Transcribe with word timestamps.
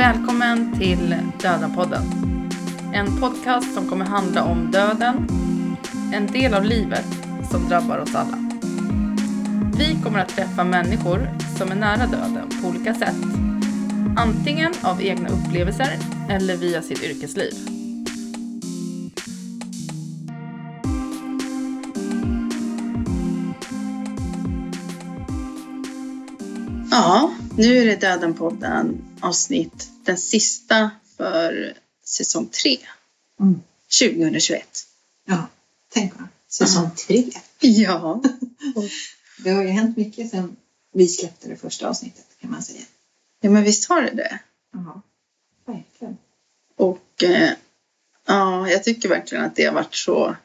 Välkommen 0.00 0.78
till 0.78 1.16
Döden-podden. 1.42 2.02
En 2.94 3.20
podcast 3.20 3.74
som 3.74 3.88
kommer 3.88 4.04
handla 4.04 4.44
om 4.44 4.70
döden, 4.70 5.26
en 6.14 6.26
del 6.26 6.54
av 6.54 6.64
livet 6.64 7.06
som 7.50 7.68
drabbar 7.68 7.98
oss 7.98 8.14
alla. 8.14 8.38
Vi 9.78 9.98
kommer 10.04 10.18
att 10.18 10.28
träffa 10.28 10.64
människor 10.64 11.28
som 11.58 11.70
är 11.70 11.74
nära 11.74 12.06
döden 12.06 12.48
på 12.62 12.68
olika 12.68 12.94
sätt. 12.94 13.16
Antingen 14.16 14.72
av 14.82 15.02
egna 15.02 15.28
upplevelser 15.28 15.98
eller 16.30 16.56
via 16.56 16.82
sitt 16.82 17.02
yrkesliv. 17.02 17.52
Ja, 26.90 27.30
nu 27.56 27.76
är 27.76 27.86
det 27.86 28.00
Döden-podden 28.00 28.98
avsnitt, 29.20 29.90
den 30.10 30.18
sista 30.18 30.90
för 31.16 31.74
säsong 32.04 32.46
tre. 32.46 32.78
Mm. 33.40 33.60
2021. 34.00 34.86
Ja, 35.26 35.46
tänk 35.92 36.12
vad. 36.18 36.28
Säsong 36.48 36.84
Ja. 36.84 36.90
tre. 37.06 37.30
Ja. 37.60 38.22
Det 39.44 39.50
har 39.50 39.62
ju 39.62 39.68
hänt 39.68 39.96
mycket 39.96 40.30
sedan 40.30 40.56
vi 40.92 41.08
släppte 41.08 41.48
det 41.48 41.56
första 41.56 41.88
avsnittet 41.88 42.26
kan 42.40 42.50
man 42.50 42.62
säga. 42.62 42.80
ja, 43.40 43.50
men 43.50 43.62
visst 43.64 43.88
har 43.88 44.02
det 44.02 44.10
det. 44.14 44.38
Ja, 44.72 45.02
verkligen. 45.66 46.16
Och 46.76 47.22
eh, 47.22 47.50
ja, 48.26 48.68
jag 48.70 48.84
tycker 48.84 49.08
verkligen 49.08 49.44
att 49.44 49.56
det 49.56 49.64
har 49.64 49.72
varit 49.74 49.94
så, 49.94 50.36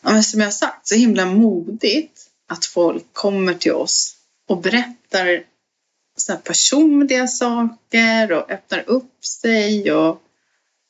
ja, 0.00 0.22
som 0.22 0.40
jag 0.40 0.54
sagt, 0.54 0.88
så 0.88 0.94
himla 0.94 1.26
modigt 1.26 2.30
att 2.46 2.64
folk 2.64 3.04
kommer 3.12 3.54
till 3.54 3.72
oss 3.72 4.16
och 4.46 4.60
berättar 4.62 5.44
så 6.26 6.36
personliga 6.36 7.28
saker 7.28 8.32
och 8.32 8.50
öppnar 8.50 8.84
upp 8.86 9.24
sig 9.24 9.92
och 9.92 10.22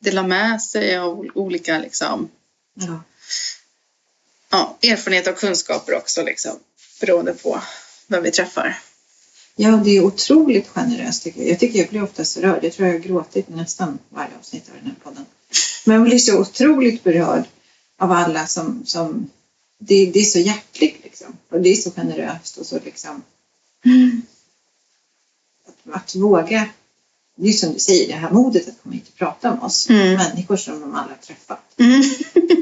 delar 0.00 0.26
med 0.26 0.62
sig 0.62 0.96
av 0.98 1.26
olika 1.34 1.78
liksom, 1.78 2.28
Ja. 2.74 3.02
ja, 4.50 4.78
erfarenhet 4.82 5.26
och 5.26 5.36
kunskaper 5.36 5.94
också 5.94 6.22
liksom, 6.22 6.52
beroende 7.00 7.32
på 7.34 7.62
vem 8.06 8.22
vi 8.22 8.30
träffar. 8.30 8.78
ja, 9.56 9.70
det 9.84 9.90
är 9.90 10.04
otroligt 10.04 10.68
generöst 10.68 11.22
tycker 11.22 11.40
jag. 11.40 11.50
Jag 11.50 11.58
tycker 11.58 11.78
jag 11.78 11.88
blir 11.88 12.02
ofta 12.02 12.24
så 12.24 12.40
rörd. 12.40 12.64
Jag 12.64 12.72
tror 12.72 12.88
jag 12.88 12.94
har 12.94 13.00
gråtit 13.00 13.48
nästan 13.48 13.98
varje 14.08 14.36
avsnitt 14.38 14.68
av 14.68 14.74
den 14.76 14.86
här 14.86 14.94
podden. 15.02 15.26
Men 15.84 15.96
jag 15.96 16.04
blir 16.04 16.18
så 16.18 16.40
otroligt 16.40 17.04
berörd 17.04 17.44
av 17.98 18.12
alla 18.12 18.46
som, 18.46 18.86
som 18.86 19.30
det, 19.78 20.06
det 20.06 20.20
är 20.20 20.24
så 20.24 20.38
hjärtligt 20.38 21.00
liksom. 21.04 21.36
Och 21.48 21.60
det 21.60 21.68
är 21.68 21.74
så 21.74 21.90
generöst 21.90 22.56
och 22.56 22.66
så 22.66 22.78
liksom 22.84 23.22
att, 23.84 24.25
att 25.92 26.14
våga 26.14 26.68
det 27.38 27.48
är 27.48 27.52
som 27.52 27.72
du 27.72 27.78
säger, 27.78 28.06
det 28.08 28.14
här 28.14 28.30
modet 28.30 28.68
att 28.68 28.82
komma 28.82 28.94
hit 28.94 29.08
och 29.08 29.14
prata 29.14 29.52
om 29.52 29.62
oss. 29.62 29.88
Mm. 29.88 30.14
Människor 30.14 30.56
som 30.56 30.80
de 30.80 30.94
aldrig 30.94 31.16
har 31.18 31.22
träffat. 31.22 31.60
Mm. 31.76 32.02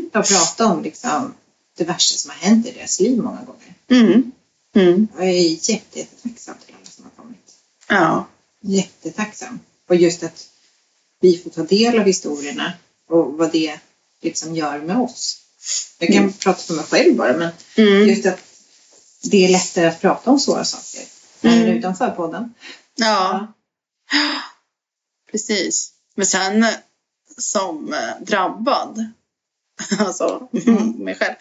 och 0.06 0.24
prata 0.28 0.66
om 0.66 0.82
liksom, 0.82 1.34
det 1.76 1.84
värsta 1.84 2.18
som 2.18 2.30
har 2.30 2.36
hänt 2.36 2.66
i 2.66 2.70
deras 2.72 3.00
liv 3.00 3.18
många 3.22 3.40
gånger. 3.42 3.74
Mm. 3.90 4.32
Mm. 4.76 5.08
Jag 5.16 5.26
är 5.28 5.70
jätte, 5.70 5.98
jättetacksam 5.98 6.54
till 6.66 6.74
alla 6.80 6.90
som 6.90 7.04
har 7.04 7.22
kommit. 7.24 7.54
Ja. 7.88 8.26
Jättetacksam. 8.60 9.60
Och 9.88 9.96
just 9.96 10.22
att 10.22 10.46
vi 11.20 11.38
får 11.38 11.50
ta 11.50 11.62
del 11.62 11.98
av 11.98 12.06
historierna 12.06 12.72
och 13.08 13.32
vad 13.32 13.52
det 13.52 13.78
liksom 14.22 14.54
gör 14.56 14.78
med 14.78 14.96
oss. 14.96 15.38
Jag 15.98 16.08
kan 16.08 16.18
Mm. 16.18 16.32
prata 16.32 16.58
för 16.62 16.74
mig 16.74 16.84
själv 16.84 17.16
bara, 17.16 17.36
men 17.36 17.50
Mm. 17.76 18.08
just 18.08 18.26
att 18.26 18.38
det 19.22 19.44
är 19.44 19.48
lättare 19.48 19.86
att 19.86 20.00
prata 20.00 20.30
om 20.30 20.40
svåra 20.40 20.64
saker 20.64 21.08
Mm. 21.42 21.58
än 21.62 21.68
utanför 21.78 22.10
podden. 22.10 22.54
Ja. 22.94 23.52
Precis. 25.30 25.92
Men 26.14 26.26
sen 26.26 26.64
eh, 26.64 26.70
som 27.38 27.94
eh, 27.94 28.20
drabbad, 28.20 29.12
alltså 29.98 30.48
Mm. 30.66 30.90
mig 31.04 31.14
själv, 31.14 31.34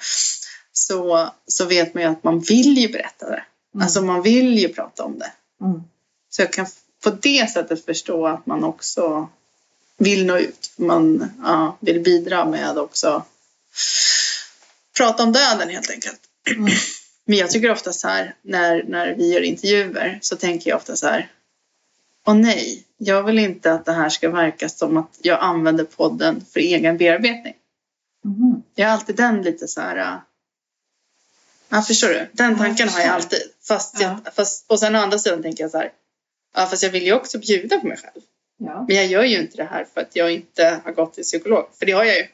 så, 0.72 1.30
så 1.48 1.66
vet 1.66 1.94
man 1.94 2.04
ju 2.04 2.10
att 2.10 2.24
man 2.24 2.40
vill 2.40 2.78
ju 2.78 2.88
berätta 2.88 3.30
det. 3.30 3.44
Mm. 3.74 3.84
Alltså 3.84 4.02
man 4.02 4.22
vill 4.22 4.60
ju 4.60 4.70
prata 4.70 5.04
om 5.04 5.20
det. 5.20 5.32
Mm. 5.62 5.84
Så 6.30 6.42
jag 6.42 6.54
kan 6.54 6.66
på 7.04 7.10
det 7.10 7.52
sättet 7.52 7.86
förstå 7.86 8.28
att 8.28 8.46
man 8.46 8.64
också 8.64 9.30
vill 9.98 10.26
nå 10.26 10.38
ut. 10.38 10.72
Man 10.76 11.32
ja, 11.44 11.78
vill 11.80 12.00
bidra 12.00 12.46
med 12.46 12.78
också 12.78 13.26
prata 14.98 15.24
om 15.24 15.32
döden 15.32 15.70
helt 15.70 15.90
enkelt. 15.90 16.20
Mm. 16.48 16.74
Men 17.26 17.38
jag 17.38 17.52
tycker 17.52 17.72
ofta 17.72 17.94
så 17.94 18.08
här 18.08 18.36
när, 18.42 18.84
när 18.84 19.14
vi 19.16 19.34
gör 19.34 19.42
intervjuer 19.42 20.20
så 20.22 20.36
tänker 20.36 20.70
jag 20.70 20.78
ofta 20.78 20.96
så 20.96 21.08
här. 21.08 21.32
Åh 22.26 22.36
nej, 22.36 22.84
jag 22.98 23.24
vill 23.24 23.40
inte 23.40 23.74
att 23.74 23.86
det 23.86 23.94
här 23.94 24.10
ska 24.10 24.30
verka 24.30 24.70
som 24.70 24.98
att 24.98 25.18
jag 25.22 25.40
använder 25.40 25.84
podden 25.84 26.46
för 26.54 26.60
egen 26.60 26.98
bearbetning. 26.98 27.54
Mhm. 28.26 28.64
Jag 28.76 28.86
har 28.88 28.94
alltid 28.94 29.16
den 29.16 29.42
lite 29.42 29.68
så 29.68 29.82
här. 29.82 29.98
äh, 29.98 30.18
Ja, 31.70 31.82
förstår 31.82 32.08
du? 32.08 32.30
Den 32.34 32.52
Ja, 32.52 32.58
tanken 32.58 32.90
har 32.90 33.00
jag 33.00 33.10
alltid. 33.10 33.42
Fast 33.68 34.00
Ja. 34.00 34.20
jag, 34.26 34.34
fast, 34.36 34.66
och 34.72 34.80
sen 34.80 34.96
å 34.96 35.00
andra 35.00 35.20
sidan 35.20 35.42
tänker 35.42 35.64
jag 35.64 35.72
så 35.72 35.78
här. 35.78 35.92
Ja, 36.56 36.66
fast 36.68 36.84
jag 36.84 36.90
vill 36.90 37.04
ju 37.06 37.14
också 37.14 37.38
bjuda 37.40 37.80
på 37.80 37.88
mig 37.88 37.98
själv. 37.98 38.24
Ja. 38.58 38.86
Men 38.88 38.96
jag 38.96 39.06
gör 39.08 39.24
ju 39.24 39.40
inte 39.42 39.58
det 39.58 39.64
här 39.64 39.86
för 39.94 40.02
att 40.02 40.16
jag 40.16 40.32
inte 40.34 40.82
har 40.86 40.92
gått 40.92 41.14
till 41.14 41.24
psykolog. 41.24 41.66
För 41.80 41.86
det 41.86 41.92
har 41.92 42.04
jag 42.04 42.16
ju. 42.18 42.28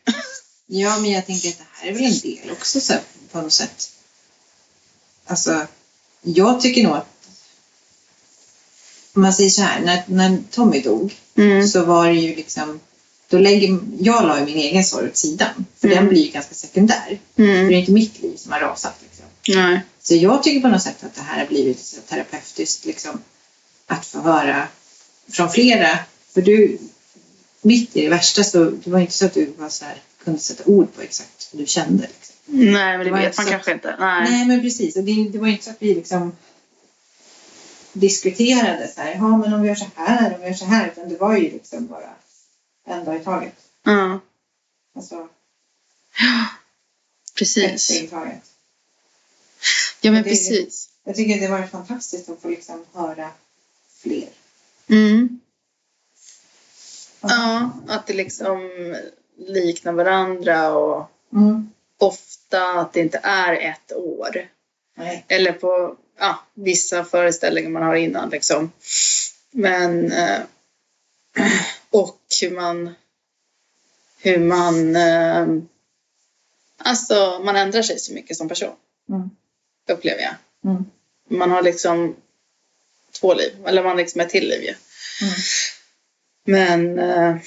ja, 0.66 0.99
men 0.99 1.11
jag 1.11 1.25
tänker 1.25 1.49
att 1.49 1.57
det 1.57 1.66
här 1.72 1.88
är 1.89 1.94
väl 1.94 2.03
en 2.03 2.19
del 2.19 2.51
också 2.51 2.79
så 2.79 2.94
här, 2.94 3.01
på 3.31 3.41
något 3.41 3.53
sätt. 3.53 3.89
Alltså, 5.25 5.67
jag 6.22 6.61
tycker 6.61 6.83
nog 6.83 6.94
att 6.97 7.19
om 9.19 9.24
man 9.24 9.34
säger 9.34 9.50
så 9.50 9.62
här, 9.62 9.80
när, 9.81 10.03
när 10.06 10.38
Tommy 10.52 10.81
dog 10.81 11.16
Mm. 11.35 11.68
så 11.68 11.85
var 11.85 12.07
det 12.07 12.13
ju 12.13 12.35
liksom 12.35 12.80
då 13.30 13.38
lägger, 13.38 13.80
jag 14.00 14.28
la 14.28 14.40
ju 14.40 14.46
min 14.46 14.57
egen 14.57 14.84
sorg 14.84 15.07
åt 15.09 15.18
sidan. 15.18 15.66
För 15.80 15.88
Mm. 15.88 15.97
den 16.00 16.09
blir 16.09 16.25
ju 16.25 16.31
ganska 16.31 16.53
sekundär. 16.56 17.19
För 17.35 17.44
det 17.44 17.50
är 17.50 17.59
Mm. 17.62 17.74
inte 17.74 17.91
mitt 17.91 18.22
liv 18.22 18.35
som 18.38 18.52
har 18.52 18.59
rasat. 18.59 18.96
Liksom. 19.03 19.25
Nej. 19.62 19.79
Så 20.02 20.16
jag 20.16 20.44
tycker 20.44 20.62
på 20.62 20.68
något 20.68 20.81
sätt 20.81 21.03
att 21.03 21.16
det 21.16 21.22
här 21.22 21.40
har 21.40 21.46
blivit 21.47 21.79
så 21.79 22.02
terapeutiskt. 22.09 22.85
Liksom, 22.85 23.22
att 23.88 24.06
få 24.06 24.19
höra 24.19 24.68
från 25.31 25.50
flera. 25.52 26.00
För 26.34 26.41
du, 26.41 26.78
mitt 27.62 27.96
i 27.96 28.02
det 28.02 28.09
värsta 28.09 28.44
så 28.44 28.63
det 28.63 28.90
var 28.91 29.00
inte 29.00 29.13
så 29.13 29.25
att 29.25 29.34
du 29.34 29.53
var 29.58 29.69
så 29.69 29.85
här, 29.85 29.96
kunde 30.24 30.40
sätta 30.40 30.63
ord 30.66 30.96
på 30.96 31.02
exakt 31.02 31.50
hur 31.52 31.59
du 31.59 31.66
kände. 31.66 32.03
Liksom. 32.03 32.35
Nej, 32.46 32.97
men 32.97 33.00
det 33.00 33.03
Det 33.06 33.12
vet 33.22 33.38
man 33.38 33.46
kanske 33.46 33.72
inte. 33.72 33.96
Nej. 34.00 34.31
Nej, 34.31 34.46
men 34.47 34.62
precis. 34.62 34.96
Och 34.96 35.03
det, 35.03 35.29
det 35.29 35.38
var 35.40 35.47
inte 35.47 35.63
så 35.63 35.69
att 35.69 35.78
vi 35.79 35.96
liksom 35.96 36.31
diskuterade 37.99 38.87
så 38.87 39.01
här, 39.01 39.11
ja 39.15 39.37
men 39.37 39.53
om 39.53 39.61
vi 39.61 39.67
gör 39.67 39.75
så 39.75 39.87
här, 39.95 40.33
om 40.35 40.41
vi 40.41 40.47
gör 40.47 40.53
så 40.53 40.65
här. 40.65 40.87
Utan 40.91 41.09
det 41.09 41.17
var 41.17 41.37
ju 41.37 41.51
liksom 41.51 41.87
bara 41.87 42.13
en 42.85 43.05
dag 43.05 43.15
i 43.15 43.19
taget. 43.23 43.53
Ja, 43.83 44.19
Alltså 44.95 45.15
ett 45.15 45.29
precis. 47.35 47.81
steg 47.83 48.03
i 48.03 48.07
taget. 48.07 48.41
Ja, 50.01 50.11
men 50.11 50.23
Det- 50.23 50.29
precis. 50.29 50.89
Jag 51.03 51.15
tycker 51.15 51.39
det 51.41 51.47
var 51.47 51.67
fantastiskt 51.67 52.29
att 52.29 52.41
få 52.41 52.49
liksom 52.49 52.85
höra 52.93 53.29
fler. 54.01 54.29
Mm. 54.89 55.39
Ja, 57.21 57.69
att 57.87 58.07
det 58.07 58.13
liksom 58.13 58.69
liknar 59.37 59.91
varandra 59.93 60.77
och 60.77 61.09
Mm. 61.33 61.69
ofta 61.97 62.79
att 62.79 62.93
det 62.93 62.99
inte 62.99 63.19
är 63.23 63.53
ett 63.53 63.91
år. 63.93 64.49
Nej. 64.95 65.25
Eller 65.27 65.51
på 65.53 65.95
ja, 66.19 66.46
vissa 66.53 67.06
föreställningar 67.06 67.69
man 67.69 67.84
har 67.84 67.96
innan 67.96 68.30
liksom. 68.30 68.72
Men 69.52 70.12
eh, 70.12 70.40
och 71.90 72.19
hur 72.41 72.52
man 72.52 72.94
hur 74.22 74.38
man 74.40 74.96
eh, 74.96 75.47
alltså 76.78 77.41
man 77.46 77.55
ändrar 77.55 77.82
sig 77.82 77.99
så 77.99 78.14
mycket 78.14 78.38
som 78.38 78.47
person 78.49 78.76
Mm. 79.09 79.29
upplever 79.90 80.22
jag. 80.22 80.35
Mm. 80.72 80.85
Man 81.29 81.52
har 81.52 81.61
liksom 81.61 82.16
två 83.20 83.34
liv, 83.34 83.53
eller 83.66 83.84
man 83.84 83.97
liksom 83.97 84.22
ett 84.22 84.29
till 84.29 84.49
liv 84.49 84.61
ju. 84.64 84.73
Mm. 85.22 85.34
Men, 86.46 86.99
eh, 86.99 87.38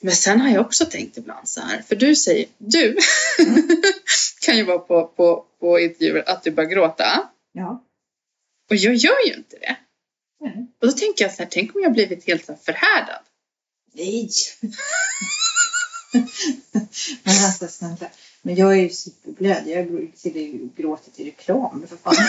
men 0.00 0.14
sen 0.14 0.40
har 0.40 0.50
jag 0.50 0.66
också 0.66 0.86
tänkt 0.86 1.16
ibland 1.16 1.48
så 1.48 1.60
här, 1.60 1.82
för 1.88 1.96
du 1.96 2.16
säger, 2.16 2.46
du 2.58 2.96
kan 4.40 4.56
ju 4.56 4.64
vara 4.64 4.78
på, 4.78 5.06
på, 5.06 5.46
på 5.60 5.80
intervjuer 5.80 6.28
att 6.28 6.42
du 6.42 6.50
börjar 6.50 6.70
gråta. 6.70 7.28
Ja. 7.52 7.84
Och 8.72 8.76
jag 8.76 8.94
gör 8.94 9.26
ju 9.26 9.34
inte 9.34 9.56
det. 9.58 9.76
Nej. 10.40 10.66
Och 10.80 10.86
då 10.86 10.92
tänker 10.92 11.24
jag 11.24 11.34
så 11.34 11.42
här, 11.42 11.50
tänk 11.52 11.74
om 11.76 11.82
jag 11.82 11.92
blivit 11.92 12.26
helt 12.26 12.44
så 12.44 12.52
här 12.52 12.58
förhärdad. 12.58 13.20
Nej. 13.92 14.30
men 17.22 17.44
alltså 17.44 17.68
snälla. 17.68 18.10
Men 18.42 18.54
jag 18.54 18.72
är 18.72 18.82
ju 18.82 18.88
superblöd. 18.90 19.62
Jag 19.66 20.10
sitter 20.14 20.40
ju 20.40 20.68
gråter 20.76 21.10
till 21.10 21.24
reklam 21.24 21.86
för 21.88 21.96
fan. 21.96 22.14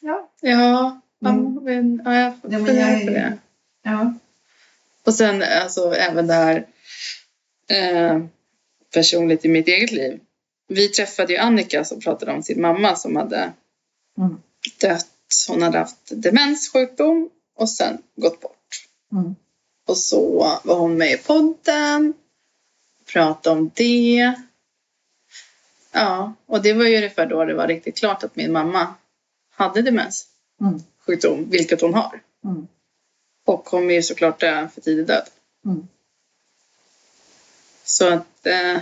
ja. 0.00 0.30
Ja, 0.40 1.00
Mm. 1.24 1.64
men, 1.64 2.02
ja 2.04 2.14
jag 2.14 2.32
Ja, 2.52 2.58
men 2.58 2.76
jag 2.76 3.04
på 3.06 3.10
det. 3.10 3.38
Ja. 3.82 4.14
Och 5.04 5.14
sen 5.14 5.42
alltså 5.42 5.94
även 5.94 6.26
där 6.26 6.66
eh, 7.68 8.20
personligt 8.94 9.44
i 9.44 9.48
mitt 9.48 9.68
eget 9.68 9.92
liv. 9.92 10.20
Vi 10.68 10.88
träffade 10.88 11.32
ju 11.32 11.38
Annika 11.38 11.84
som 11.84 12.00
pratade 12.00 12.32
om 12.32 12.42
sin 12.42 12.60
mamma 12.60 12.96
som 12.96 13.16
hade 13.16 13.52
Mm. 14.18 14.42
dött 14.80 15.06
hon 15.48 15.62
hade 15.62 15.78
haft 15.78 15.98
demenssjukdom 16.10 17.30
och 17.54 17.70
sen 17.70 18.02
gått 18.16 18.40
bort. 18.40 18.86
Mm. 19.12 19.34
Och 19.86 19.98
så 19.98 20.38
var 20.64 20.78
hon 20.78 20.98
med 20.98 21.12
i 21.12 21.18
podden, 21.18 22.14
pratade 23.12 23.58
om 23.60 23.70
det. 23.74 24.34
Ja, 25.92 26.32
och 26.46 26.62
det 26.62 26.72
var 26.72 26.84
ju 26.84 26.96
ungefär 26.96 27.26
då 27.26 27.44
det 27.44 27.54
var 27.54 27.66
riktigt 27.68 27.96
klart 27.98 28.22
att 28.24 28.36
min 28.36 28.52
mamma 28.52 28.94
hade 29.50 29.82
demenssjukdom, 29.82 31.34
Mm. 31.38 31.50
vilket 31.50 31.80
hon 31.80 31.94
har. 31.94 32.22
Mm. 32.44 32.66
Och 33.44 33.64
kommer 33.64 33.94
ju 33.94 34.02
såklart 34.02 34.40
dö 34.40 34.68
för 34.74 34.80
tidig 34.80 35.06
död. 35.06 35.28
Mm. 35.64 35.88
Så 37.84 38.08
att 38.12 38.46
eh, 38.46 38.80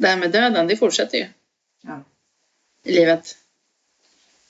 det 0.00 0.08
här 0.08 0.16
med 0.16 0.30
döden, 0.30 0.66
det 0.66 0.76
fortsätter 0.76 1.18
ju 1.18 1.26
Ja. 1.82 2.02
i 2.84 2.92
livet. 2.92 3.36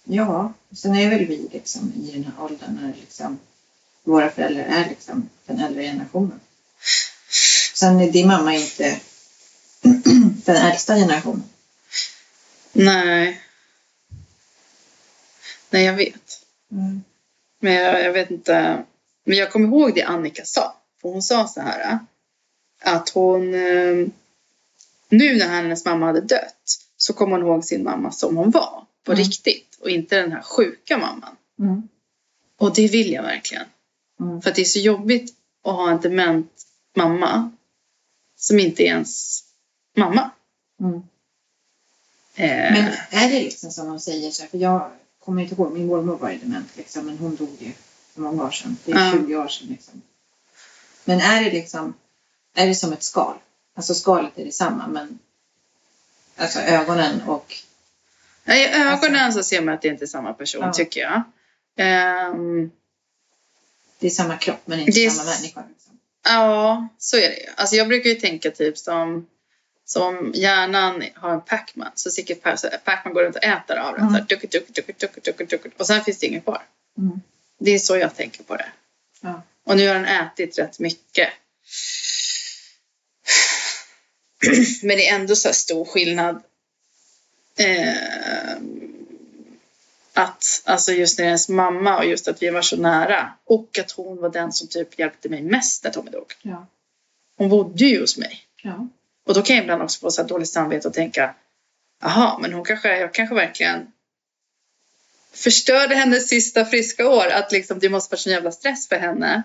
Ja, 0.05 0.53
sen 0.77 0.95
är 0.95 1.11
väl 1.11 1.27
vi 1.27 1.49
liksom 1.53 1.93
i 1.97 2.11
den 2.13 2.25
här 2.25 2.45
åldern 2.45 2.79
när 2.81 2.95
liksom 3.01 3.39
våra 4.03 4.31
föräldrar 4.31 4.63
är 4.63 4.89
liksom 4.89 5.29
den 5.47 5.61
äldre 5.61 5.83
generationen. 5.83 6.41
Sen 7.75 8.01
är 8.01 8.13
din 8.13 8.29
mamma 8.29 8.55
inte 8.55 9.01
den 10.45 10.57
äldsta 10.57 10.95
generationen. 10.97 11.45
Nej. 12.73 13.41
Nej, 15.71 15.85
jag 15.85 15.95
vet. 15.95 16.47
Mm. 16.73 17.03
Men 17.59 17.73
jag, 17.73 18.05
jag 18.05 18.13
vet 18.13 18.31
inte. 18.31 18.85
Men 19.25 19.39
jag 19.39 19.53
kommer 19.53 19.69
ihåg 19.69 19.95
det 19.95 20.03
Annika 20.03 20.45
sa. 20.45 20.77
För 21.03 21.09
hon 21.09 21.23
sa 21.23 21.49
så 21.49 21.61
här. 21.61 21.99
Att 22.81 23.09
hon... 23.09 23.55
Nu 25.11 25.37
när 25.39 25.49
hennes 25.49 25.85
mamma 25.85 26.07
hade 26.07 26.21
dött 26.21 26.79
så 26.97 27.13
kom 27.13 27.31
hon 27.31 27.41
ihåg 27.41 27.65
sin 27.65 27.85
mamma 27.85 28.13
som 28.13 28.37
hon 28.37 28.51
var. 28.51 28.85
På 29.05 29.13
Mm. 29.13 29.25
riktigt. 29.25 29.79
Och 29.81 29.91
inte 29.91 30.17
den 30.17 30.33
här 30.33 30.43
sjuka 30.43 30.99
mamman. 30.99 31.37
Mm. 31.59 31.89
Och 32.57 32.75
det 32.75 32.89
vill 32.89 33.13
jag 33.13 33.23
verkligen. 33.23 33.65
Mm. 34.21 34.43
För 34.43 34.51
att 34.51 34.57
det 34.57 34.63
är 34.63 34.65
så 34.65 34.79
jobbigt 34.79 35.35
att 35.65 35.75
ha 35.75 35.91
en 35.91 36.01
dement 36.01 36.63
mamma. 36.97 37.51
Som 38.37 38.59
inte 38.59 38.83
är 38.83 38.87
ens 38.87 39.43
mamma. 39.97 40.31
Mm. 40.81 40.95
Eh, 42.35 42.73
Men 42.73 42.93
är 43.11 43.31
det 43.31 43.41
liksom 43.41 43.71
som 43.71 43.87
de 43.87 44.01
säger 44.01 44.31
så 44.31 44.43
här, 44.43 44.49
för 44.49 44.59
jag 44.59 44.91
kommer 45.25 45.43
inte 45.43 45.55
ihåg, 45.55 45.73
min 45.73 45.87
mormor 45.87 46.17
var 46.17 46.31
ju 46.31 46.39
dement 46.39 46.77
liksom, 46.77 47.07
men 47.07 47.19
hon 47.19 47.37
dog 47.37 47.57
ju 47.59 47.73
för 48.15 48.21
många 48.21 48.45
år 48.45 48.51
sedan. 48.51 48.77
Det 48.85 48.93
är 48.93 49.07
Ja. 49.07 49.13
20 49.13 49.37
år 49.37 49.49
sedan 49.49 49.69
liksom. 49.69 50.03
Men 51.05 51.21
är 51.21 51.45
det 51.45 51.51
liksom, 51.51 51.95
är 52.55 52.67
det 52.67 52.75
som 52.75 52.93
ett 52.93 53.03
skal? 53.03 53.35
Alltså 53.75 53.95
skalet 53.95 54.39
är 54.39 54.45
detsamma 54.45 54.87
men 54.87 55.19
alltså 56.37 56.61
ögonen 56.61 57.23
och 57.23 57.55
I 58.47 58.67
ögonen 58.67 59.33
så 59.33 59.43
ser 59.43 59.61
man 59.61 59.75
att 59.75 59.83
det 59.83 59.89
inte 59.89 60.05
är 60.05 60.07
samma 60.07 60.33
person 60.33 60.63
Ja. 60.63 60.73
tycker 60.73 61.01
jag. 61.01 61.23
Ehm, 61.77 62.71
det 63.99 64.07
är 64.07 64.11
samma 64.11 64.37
kropp 64.37 64.61
men 64.65 64.81
inte 64.81 64.93
Det 64.93 65.11
samma 65.11 65.31
människa. 65.31 65.65
Liksom. 65.69 65.99
ja, 66.25 66.89
så 66.99 67.17
är 67.17 67.21
det. 67.29 67.55
Alltså 67.57 67.77
jag 67.77 67.89
brukar 67.89 68.11
ju 68.11 68.17
tänka 68.17 68.51
typ 68.51 68.79
som 68.79 69.27
som 69.85 70.33
hjärnan 70.35 71.05
har 71.15 71.31
en 71.35 71.41
Pac-Man 71.41 71.91
så 71.95 72.11
sticker 72.11 72.35
Pac-Man 72.85 73.15
går 73.15 73.23
runt 73.23 73.37
och 73.37 73.45
äter 73.45 73.77
av 73.77 73.95
den. 73.95 74.09
Mm. 74.09 74.27
Duck, 74.29 74.41
duck, 74.51 74.51
duck, 74.75 74.87
duck, 75.01 75.25
duck, 75.25 75.51
duck, 75.51 75.73
och 75.79 75.87
sen 75.87 76.05
finns 76.05 76.19
det 76.19 76.27
inget 76.27 76.45
kvar. 76.45 76.63
Mm. 76.99 77.21
Det 77.59 77.71
är 77.71 77.79
så 77.79 77.97
jag 77.97 78.17
tänker 78.17 78.43
på 78.45 78.57
det. 78.57 78.69
Ja. 79.21 79.43
Och 79.65 79.77
nu 79.77 79.87
har 79.89 79.95
den 79.95 80.05
ätit 80.05 80.59
rätt 80.59 80.79
mycket. 80.79 81.29
Men 84.83 84.97
det 84.97 85.09
är 85.09 85.15
ändå 85.15 85.37
så 85.37 85.53
stor 85.53 85.85
skillnad. 85.85 86.43
Eh, 87.59 88.57
att, 90.13 90.45
alltså 90.65 90.93
just 90.93 91.19
när 91.19 91.25
det 91.25 91.29
är 91.29 91.31
ens 91.31 91.49
mamma 91.49 91.99
och 91.99 92.07
just 92.07 92.29
att 92.29 92.43
vi 92.43 92.51
var 92.51 92.63
så 92.63 92.77
nära. 92.77 93.33
Och 93.45 93.79
att 93.79 93.91
hon 93.91 94.17
var 94.17 94.31
den 94.31 94.53
som 94.53 94.69
typ 94.69 94.99
hjälpte 94.99 95.29
mig 95.29 95.43
mest 95.43 95.85
när 95.85 95.91
Tommy 95.91 96.11
dog. 96.11 96.35
Ja. 96.43 96.67
Hon 97.37 97.49
bodde 97.49 97.85
ju 97.85 98.01
hos 98.01 98.17
mig. 98.17 98.41
Ja. 98.63 98.89
Och 99.27 99.35
då 99.35 99.43
kan 99.43 99.57
jag 99.57 99.63
ibland 99.63 99.83
också 99.83 100.01
få 100.01 100.11
så 100.11 100.23
här 100.23 100.29
dåligt 100.29 100.51
samvete 100.51 100.89
och 100.89 100.95
tänka 100.95 101.35
Jaha, 102.03 102.39
men 102.39 102.53
hon 102.53 102.65
kanske, 102.65 102.99
jag 102.99 103.15
kanske 103.15 103.35
verkligen 103.35 103.93
förstörde 105.33 105.95
hennes 105.95 106.29
sista 106.29 106.65
friska 106.65 107.09
år. 107.09 107.27
Att 107.27 107.53
liksom, 107.53 107.79
det 107.79 107.89
måste 107.89 108.13
vara 108.13 108.21
så 108.21 108.31
jävla 108.31 108.53
stress 108.53 108.89
för 108.89 108.97
henne. 108.97 109.43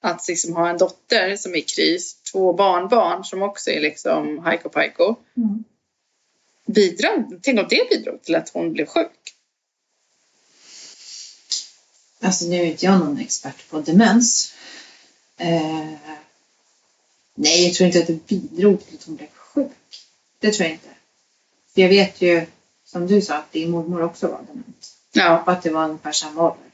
Att 0.00 0.28
liksom 0.28 0.52
ha 0.52 0.70
en 0.70 0.78
dotter 0.78 1.36
som 1.36 1.52
är 1.52 1.58
i 1.58 1.62
kris, 1.62 2.16
två 2.32 2.52
barnbarn 2.52 3.24
som 3.24 3.42
också 3.42 3.70
är 3.70 3.80
liksom 3.80 4.38
hajko 4.38 4.68
pajko. 4.68 5.14
Mm. 5.36 5.64
Bidrar, 6.66 7.40
tänk 7.42 7.58
om 7.60 7.66
det 7.70 7.88
bidrog 7.90 8.22
till 8.22 8.34
att 8.34 8.48
hon 8.48 8.72
blev 8.72 8.86
sjuk. 8.86 9.34
Alltså 12.20 12.44
nu 12.44 12.56
är 12.56 12.64
inte 12.64 12.84
jag 12.84 12.98
någon 12.98 13.18
expert 13.18 13.70
på 13.70 13.80
demens. 13.80 14.54
Eh, 15.36 15.92
nej, 17.34 17.66
jag 17.66 17.74
tror 17.74 17.86
inte 17.86 17.98
att 17.98 18.06
det 18.06 18.26
bidrog 18.26 18.86
till 18.86 18.96
att 18.96 19.04
hon 19.04 19.16
blev 19.16 19.28
sjuk. 19.28 19.72
Det 20.38 20.52
tror 20.52 20.66
jag 20.66 20.74
inte. 20.74 20.88
För 21.74 21.80
jag 21.82 21.88
vet 21.88 22.22
ju, 22.22 22.46
som 22.84 23.06
du 23.06 23.22
sa, 23.22 23.34
att 23.34 23.52
din 23.52 23.70
mormor 23.70 24.02
också 24.02 24.26
var 24.28 24.42
dement. 24.42 24.96
Ja, 25.12 25.42
Och 25.42 25.52
att 25.52 25.62
det 25.62 25.70
var 25.70 25.84
ungefär 25.84 26.12
samma 26.12 26.42
ålder. 26.42 26.65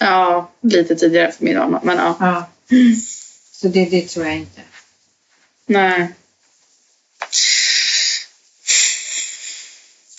Ja 0.00 0.50
lite 0.60 0.96
tidigare 0.96 1.32
för 1.32 1.44
min 1.44 1.56
mamma. 1.58 1.80
Men 1.84 1.96
ja, 1.96 2.16
Ja. 2.20 2.50
Så 3.52 3.68
det, 3.68 3.84
det 3.84 4.08
tror 4.08 4.26
jag 4.26 4.36
inte. 4.36 4.60
nej. 5.66 6.14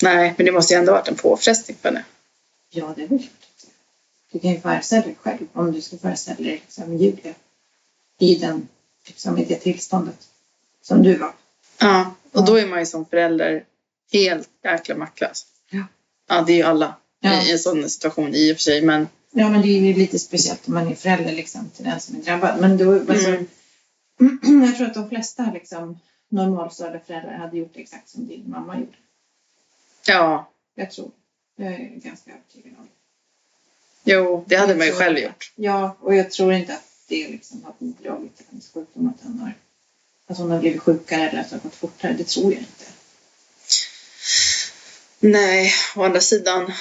Nej, 0.04 0.34
men 0.38 0.46
det 0.46 0.52
måste 0.52 0.74
ju 0.74 0.80
ändå 0.80 0.92
varit 0.92 1.08
en 1.08 1.16
påfrestning 1.16 1.78
för 1.82 1.90
henne. 1.90 2.06
Ja, 2.70 2.94
det 2.96 3.04
är 3.04 3.08
väl 3.08 3.20
klart. 3.20 3.32
Du 4.32 4.40
kan 4.40 4.52
ju 4.52 4.60
föreställa 4.62 5.02
dig 5.02 5.16
själv, 5.22 5.48
om 5.54 5.72
du 5.72 5.82
ska 5.82 5.98
föreställa 5.98 6.38
dig 6.38 6.46
liksom, 6.66 6.98
Julia 6.98 7.34
i, 8.20 8.36
den, 8.36 8.68
liksom, 9.08 9.38
i 9.38 9.46
det 9.46 9.56
tillståndet 9.56 10.18
som 10.82 11.04
du 11.04 11.16
var. 11.16 11.34
Ja, 11.80 12.16
och 12.32 12.46
då 12.46 12.60
är 12.60 12.66
man 12.68 12.80
ju 12.80 12.86
som 12.86 13.06
förälder 13.06 13.64
helt 14.14 14.50
jäkla 14.64 14.96
maktlös. 14.96 15.46
Ja. 15.70 15.84
Ja, 16.28 16.42
det 16.42 16.54
är 16.54 16.58
ju 16.58 16.64
alla 16.64 16.96
Ja. 17.20 17.44
i 17.44 17.52
en 17.52 17.60
sån 17.60 17.90
situation 17.90 18.36
i 18.36 18.52
och 18.54 18.56
för 18.58 18.62
sig. 18.64 18.82
Men 18.82 19.08
Ja, 19.32 19.50
men 19.50 19.62
det 19.62 19.68
är 19.68 19.80
ju 19.80 19.94
lite 19.94 20.20
speciellt 20.20 20.68
om 20.68 20.74
man 20.74 20.88
är 20.88 20.96
förälder 20.96 21.32
liksom, 21.34 21.70
till 21.70 21.86
den 21.86 22.00
som 22.00 22.16
är 22.16 22.22
drabbad. 22.22 22.62
Men 22.62 22.78
då, 22.78 23.00
alltså, 23.12 23.38
Mm. 24.20 24.64
jag 24.66 24.78
tror 24.78 24.88
att 24.88 24.94
de 24.94 25.10
flesta 25.10 25.52
liksom, 25.54 26.00
normalstörda 26.30 27.00
föräldrar 27.00 27.38
hade 27.38 27.58
gjort 27.58 27.72
exakt 27.78 28.10
som 28.10 28.28
din 28.28 28.44
mamma 28.50 28.80
gjorde. 28.80 28.98
ja, 30.08 30.52
Jag 30.76 30.92
tror. 30.92 31.12
Jag 31.56 31.74
är 31.74 31.90
ganska 31.96 32.32
övertygad 32.32 32.74
om 32.80 32.88
det. 34.04 34.12
jo, 34.12 34.46
det 34.48 34.56
hade 34.56 34.76
man 34.76 34.86
ju 34.88 34.94
själv 34.94 35.18
gjort. 35.18 35.54
Ja, 35.56 35.98
och 36.00 36.16
jag 36.16 36.32
tror 36.32 36.54
inte 36.54 36.74
att 36.74 36.84
det 37.08 37.28
liksom 37.28 37.64
har 37.64 37.74
bidragit 37.80 38.38
till 38.38 38.46
hennes 38.50 38.72
sjukdom. 38.72 39.08
Att, 39.16 39.24
han 39.24 39.40
har, 39.40 39.54
att 40.28 40.38
hon 40.38 40.52
har 40.52 40.60
blivit 40.60 40.82
sjukare 40.82 41.30
eller 41.30 41.42
att 41.42 41.50
det 41.50 41.56
har 41.56 41.62
gått 41.64 41.76
fortare. 41.76 42.14
Det 42.14 42.28
tror 42.28 42.52
jag 42.54 42.60
inte. 42.62 42.86
Nej, 45.24 45.72
å 45.96 46.04
andra 46.04 46.22
sidan, 46.22 46.72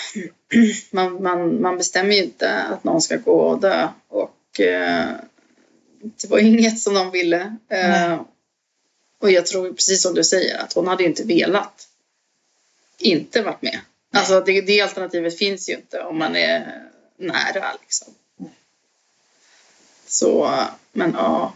man, 0.90 1.22
man, 1.22 1.60
man 1.60 1.78
bestämmer 1.78 2.14
ju 2.14 2.22
inte 2.22 2.62
att 2.62 2.84
någon 2.84 3.02
ska 3.02 3.16
gå 3.16 3.40
och 3.40 3.60
dö. 3.60 3.88
Och 4.08 4.60
eh, 4.60 5.08
det 6.00 6.30
var 6.30 6.38
inget 6.48 6.80
som 6.80 6.94
de 6.94 7.10
ville. 7.10 7.56
Eh, 7.68 8.20
och 9.18 9.30
jag 9.30 9.46
tror 9.46 9.72
precis 9.72 10.02
som 10.02 10.14
du 10.14 10.24
säger 10.24 10.58
att 10.58 10.72
hon 10.72 10.86
hade 10.86 11.02
ju 11.02 11.08
inte 11.08 11.24
velat 11.24 11.88
inte 12.98 13.42
varit 13.42 13.62
med. 13.62 13.80
Alltså 14.12 14.40
det, 14.40 14.60
det 14.60 14.80
alternativet 14.80 15.38
finns 15.38 15.68
ju 15.68 15.74
inte 15.74 16.00
om 16.00 16.18
man 16.18 16.36
är 16.36 16.82
nära 17.16 17.72
liksom. 17.80 18.14
Nej. 18.36 18.50
Så, 20.06 20.54
men 20.92 21.12
ja. 21.12 21.54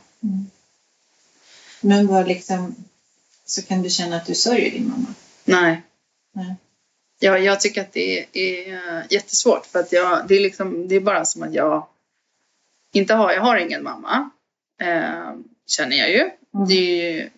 Men 1.80 2.06
vad 2.06 2.28
liksom, 2.28 2.74
så 3.44 3.62
kan 3.62 3.82
du 3.82 3.90
känna 3.90 4.16
att 4.16 4.26
du 4.26 4.34
sörjer 4.34 4.70
din 4.70 4.88
mamma? 4.88 5.14
Nej. 5.44 5.82
Nej. 6.32 6.54
Ja, 7.24 7.38
jag 7.38 7.60
tycker 7.60 7.80
att 7.80 7.92
det 7.92 8.26
är 8.32 8.72
eh, 8.72 9.02
jättesvårt 9.10 9.66
för 9.66 9.78
att 9.78 9.92
jag, 9.92 10.28
det, 10.28 10.34
är 10.34 10.40
liksom, 10.40 10.88
det 10.88 10.94
är 10.94 11.00
bara 11.00 11.24
som 11.24 11.42
att 11.42 11.54
jag 11.54 11.86
inte 12.92 13.14
har, 13.14 13.32
jag 13.32 13.40
har 13.40 13.56
ingen 13.56 13.82
mamma. 13.82 14.30
Eh, 14.80 15.34
känner 15.66 15.96
jag 15.96 16.10
ju. 16.10 16.20
Mm. 16.20 16.68
Det 16.68 16.74
är 16.74 17.12
ju 17.12 17.30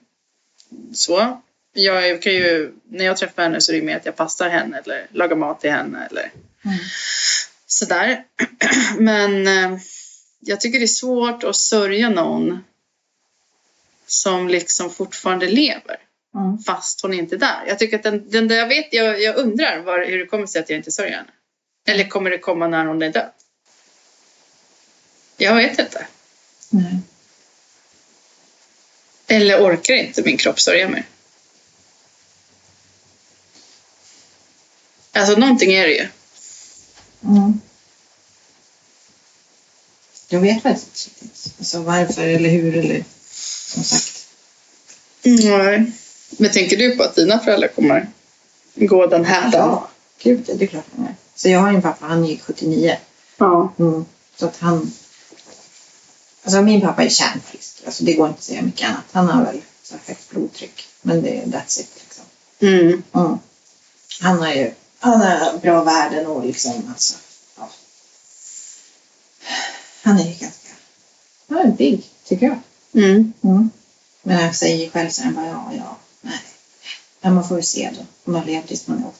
så. 0.92 1.40
Jag 1.72 2.22
kan 2.22 2.32
ju, 2.32 2.72
när 2.84 3.04
jag 3.04 3.16
träffar 3.16 3.42
henne 3.42 3.60
så 3.60 3.72
är 3.72 3.76
det 3.76 3.82
mer 3.82 3.96
att 3.96 4.06
jag 4.06 4.16
passar 4.16 4.48
henne 4.48 4.78
eller 4.84 5.06
lagar 5.10 5.36
mat 5.36 5.60
till 5.60 5.70
henne 5.70 6.06
eller 6.10 6.30
Mm. 6.64 6.78
sådär. 7.66 8.24
Men 8.98 9.46
eh, 9.46 9.78
jag 10.40 10.60
tycker 10.60 10.78
det 10.78 10.84
är 10.84 10.86
svårt 10.86 11.44
att 11.44 11.56
sörja 11.56 12.08
någon 12.08 12.64
som 14.06 14.48
liksom 14.48 14.90
fortfarande 14.90 15.46
lever 15.46 15.96
Mm. 16.36 16.58
fast 16.58 17.00
hon 17.02 17.14
inte 17.14 17.34
är 17.34 17.38
där. 17.38 17.64
Jag 17.66 17.78
tycker 17.78 17.96
att 17.96 18.02
den, 18.02 18.30
den 18.30 18.48
där 18.48 18.56
jag 18.56 18.68
vet, 18.68 18.92
jag, 18.92 19.22
jag 19.22 19.36
undrar 19.36 19.82
var, 19.82 20.04
hur 20.06 20.18
det 20.18 20.26
kommer 20.26 20.46
sig 20.46 20.60
att 20.60 20.70
jag 20.70 20.78
inte 20.78 20.90
sörjer 20.92 21.16
henne. 21.16 21.30
Eller 21.86 22.08
kommer 22.08 22.30
det 22.30 22.38
komma 22.38 22.68
när 22.68 22.86
hon 22.86 23.02
är 23.02 23.12
död? 23.12 23.30
Jag 25.36 25.54
vet 25.54 25.78
inte. 25.78 26.06
Nej. 26.70 26.98
Eller 29.26 29.60
orkar 29.60 29.94
inte 29.94 30.22
min 30.22 30.36
kropp 30.36 30.60
sörja 30.60 30.88
mig? 30.88 31.04
Alltså 35.12 35.38
någonting 35.38 35.72
är 35.72 35.86
det 35.86 35.94
ju. 35.94 36.08
Mm. 37.24 37.60
Jag 40.28 40.40
vet 40.40 40.62
faktiskt 40.62 41.22
inte. 41.22 41.34
Alltså 41.58 41.82
varför 41.82 42.26
eller 42.26 42.50
hur 42.50 42.76
eller 42.76 43.04
som 43.74 43.84
sagt. 43.84 44.26
Nej. 45.22 45.92
Men 46.30 46.52
tänker 46.52 46.76
du 46.76 46.96
på 46.96 47.02
att 47.02 47.14
dina 47.14 47.38
föräldrar 47.38 47.68
kommer 47.68 48.08
gå 48.74 49.06
den 49.06 49.24
här 49.24 49.50
dagen? 49.50 49.68
Ja, 49.68 49.88
gud 50.22 50.50
det 50.54 50.64
är 50.64 50.66
klart 50.66 50.84
han 50.96 51.06
är. 51.06 51.14
Så 51.34 51.48
jag 51.48 51.60
har 51.60 51.68
en 51.68 51.82
pappa, 51.82 52.06
han 52.06 52.24
är 52.24 52.36
79. 52.36 52.96
Ja. 53.36 53.72
Mm. 53.78 54.04
Så 54.36 54.46
att 54.46 54.56
han... 54.56 54.92
Alltså 56.42 56.62
min 56.62 56.80
pappa 56.80 57.04
är 57.04 57.08
kärnfrisk. 57.08 57.82
Alltså 57.86 58.04
det 58.04 58.14
går 58.14 58.28
inte 58.28 58.38
att 58.38 58.44
säga 58.44 58.62
mycket 58.62 58.88
annat. 58.88 59.04
Han 59.12 59.28
har 59.28 59.44
väl 59.44 59.60
så 59.82 59.94
högt 60.06 60.30
blodtryck. 60.30 60.88
Men 61.02 61.22
det 61.22 61.38
är 61.38 61.46
that's 61.46 61.80
it 61.80 61.90
liksom. 62.00 62.24
Mm. 62.60 63.02
Mm. 63.14 63.38
Han 64.20 64.38
har 64.38 64.52
ju 64.52 64.72
han 64.98 65.20
har 65.20 65.58
bra 65.58 65.84
värden 65.84 66.26
och 66.26 66.46
liksom 66.46 66.72
alltså, 66.88 67.18
ja. 67.56 67.68
Han 70.02 70.18
är 70.18 70.24
ju 70.24 70.34
ganska, 70.34 70.68
han 71.48 71.58
är 71.58 71.72
big 71.72 72.10
tycker 72.24 72.46
jag. 72.46 72.58
Mm. 73.04 73.32
Mm. 73.42 73.70
Men 74.22 74.44
jag 74.44 74.56
säger 74.56 74.90
själv 74.90 75.10
så 75.10 75.22
här, 75.22 75.32
bara, 75.32 75.46
ja, 75.46 75.72
ja, 75.78 75.96
nej. 76.26 76.40
Ja, 77.20 77.30
man 77.30 77.48
får 77.48 77.54
väl 77.54 77.64
se 77.64 77.90
då. 77.94 78.00
Om 78.24 78.32
man 78.32 78.46
lever 78.46 78.66
tills 78.68 78.86
man 78.86 78.98
är 78.98 79.06
80. 79.08 79.16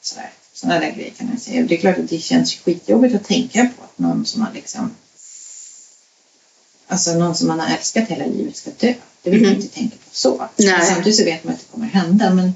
Sådär. 0.00 0.30
Sådana 0.54 0.80
där 0.80 0.90
grejer 0.92 1.10
kan 1.10 1.30
jag 1.32 1.40
säga. 1.40 1.62
Och 1.62 1.68
det 1.68 1.74
är 1.76 1.80
klart 1.80 1.98
att 1.98 2.08
det 2.08 2.18
känns 2.18 2.54
skitjobbigt 2.54 3.14
att 3.14 3.24
tänka 3.28 3.68
på 3.78 3.84
att 3.84 3.98
någon 3.98 4.26
som 4.26 4.40
man 4.42 4.52
liksom 4.54 4.90
Alltså 6.86 7.14
någon 7.14 7.34
som 7.34 7.48
man 7.48 7.60
har 7.60 7.76
älskat 7.76 8.08
hela 8.08 8.26
livet 8.26 8.56
ska 8.56 8.70
dö. 8.70 8.94
Det 9.22 9.30
vill 9.30 9.42
man 9.42 9.50
Mhm. 9.52 9.60
inte 9.60 9.74
tänka 9.74 9.96
på 9.96 10.02
så. 10.12 10.48
Nej. 10.56 10.72
Men 10.78 10.86
Samtidigt 10.86 11.16
så 11.18 11.24
vet 11.24 11.44
man 11.44 11.54
att 11.54 11.60
det 11.60 11.66
kommer 11.72 11.86
hända. 11.86 12.34
Men 12.34 12.54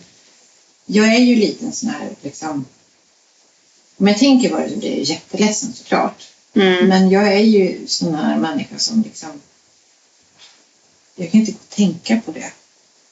jag 0.86 1.14
är 1.14 1.18
ju 1.20 1.36
lite 1.36 1.66
en 1.66 1.72
sån 1.72 1.88
här 1.90 2.10
liksom 2.22 2.64
om 3.98 4.06
jag 4.08 4.18
tänker 4.18 4.48
på 4.50 4.56
det 4.58 4.70
så 4.70 4.76
blir 4.76 4.90
jag 4.96 5.02
jätteledsen 5.04 5.72
såklart. 5.72 6.22
Mm. 6.54 6.88
Men 6.88 7.10
jag 7.10 7.32
är 7.32 7.40
ju 7.40 7.86
sån 7.86 8.14
här 8.14 8.36
människa 8.38 8.78
som 8.78 9.02
liksom 9.02 9.28
jag 11.14 11.30
kan 11.30 11.40
inte 11.40 11.52
gå 11.52 11.58
och 11.58 11.76
tänka 11.76 12.20
på 12.20 12.32
det 12.32 12.52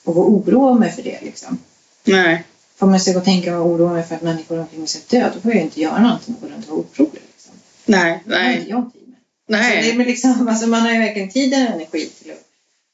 och 0.05 0.19
oroa 0.31 0.75
mig 0.75 0.93
för 0.93 1.03
det 1.03 1.21
liksom. 1.23 1.59
Nej. 2.05 2.45
För 2.77 2.87
om 2.87 2.93
jag 2.93 3.03
ska 3.03 3.13
gå 3.13 3.19
och 3.19 3.25
tänka 3.25 3.59
och 3.59 3.67
oroa 3.67 3.93
mig 3.93 4.03
för 4.03 4.15
att 4.15 4.23
människor 4.23 4.59
omkring 4.61 4.79
mig 4.81 4.89
ska 4.89 5.19
dö, 5.19 5.31
då 5.35 5.41
får 5.41 5.55
jag 5.55 5.63
inte 5.63 5.81
göra 5.81 6.03
någonting 6.03 6.35
och 6.35 6.49
gå 6.49 6.55
runt 6.55 6.69
och 6.69 6.77
vara 6.77 6.87
orolig. 6.99 7.23
Liksom. 7.35 7.53
Nej. 7.85 8.23
Det 8.25 8.31
Nej. 8.31 8.67
jag 8.69 8.93
tid 8.93 9.03
med. 9.47 9.59
Alltså, 9.59 9.71
det 9.81 9.91
är 9.91 9.97
Nej. 9.97 10.07
liksom, 10.07 10.49
alltså 10.49 10.67
man 10.67 10.81
har 10.81 10.93
ju 10.93 10.99
verkligen 10.99 11.31
tid 11.31 11.53
och 11.53 11.59
energi 11.59 12.07
till 12.23 12.31
att 12.33 12.45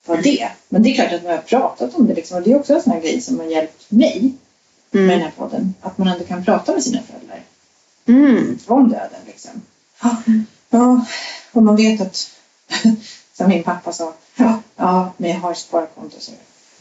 vara 0.08 0.20
det. 0.20 0.48
Men 0.68 0.82
det 0.82 0.90
är 0.90 0.94
klart 0.94 1.12
att 1.12 1.22
man 1.22 1.32
har 1.32 1.38
pratat 1.38 1.94
om 1.94 2.06
det 2.06 2.14
liksom, 2.14 2.36
och 2.36 2.42
det 2.42 2.52
är 2.52 2.58
också 2.58 2.74
en 2.74 2.82
sån 2.82 2.92
här 2.92 3.00
grej 3.00 3.20
som 3.20 3.38
har 3.38 3.46
hjälpt 3.46 3.90
mig 3.90 4.32
med 4.90 5.02
den 5.02 5.10
Mm. 5.10 5.20
här 5.20 5.30
podden. 5.36 5.74
Att 5.80 5.98
man 5.98 6.08
ändå 6.08 6.24
kan 6.24 6.44
prata 6.44 6.72
med 6.72 6.82
sina 6.82 6.98
föräldrar 7.02 7.40
Mm. 8.06 8.58
om 8.66 8.88
döden. 8.88 9.20
Liksom. 9.26 9.50
Ja, 10.02 10.16
ja, 10.70 11.04
och 11.52 11.62
man 11.62 11.76
vet 11.76 12.00
att, 12.00 12.30
som 13.36 13.48
min 13.48 13.62
pappa 13.62 13.92
sa, 13.92 14.14
ja, 14.36 14.62
ja 14.76 15.12
men 15.16 15.30
jag 15.30 15.38
har 15.38 15.54
sparkonto 15.54 16.16
så, 16.20 16.32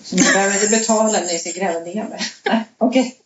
så 0.04 0.16
ni 0.16 0.22
behöver 0.22 0.54
inte 0.64 0.78
betala 0.80 1.12
när 1.20 1.26
ni 1.34 1.40
ska 1.40 1.52
gräva 1.52 1.80
ner 1.80 2.04
mig. 2.10 2.20
Nej, 2.46 2.64
Okej. 2.78 3.16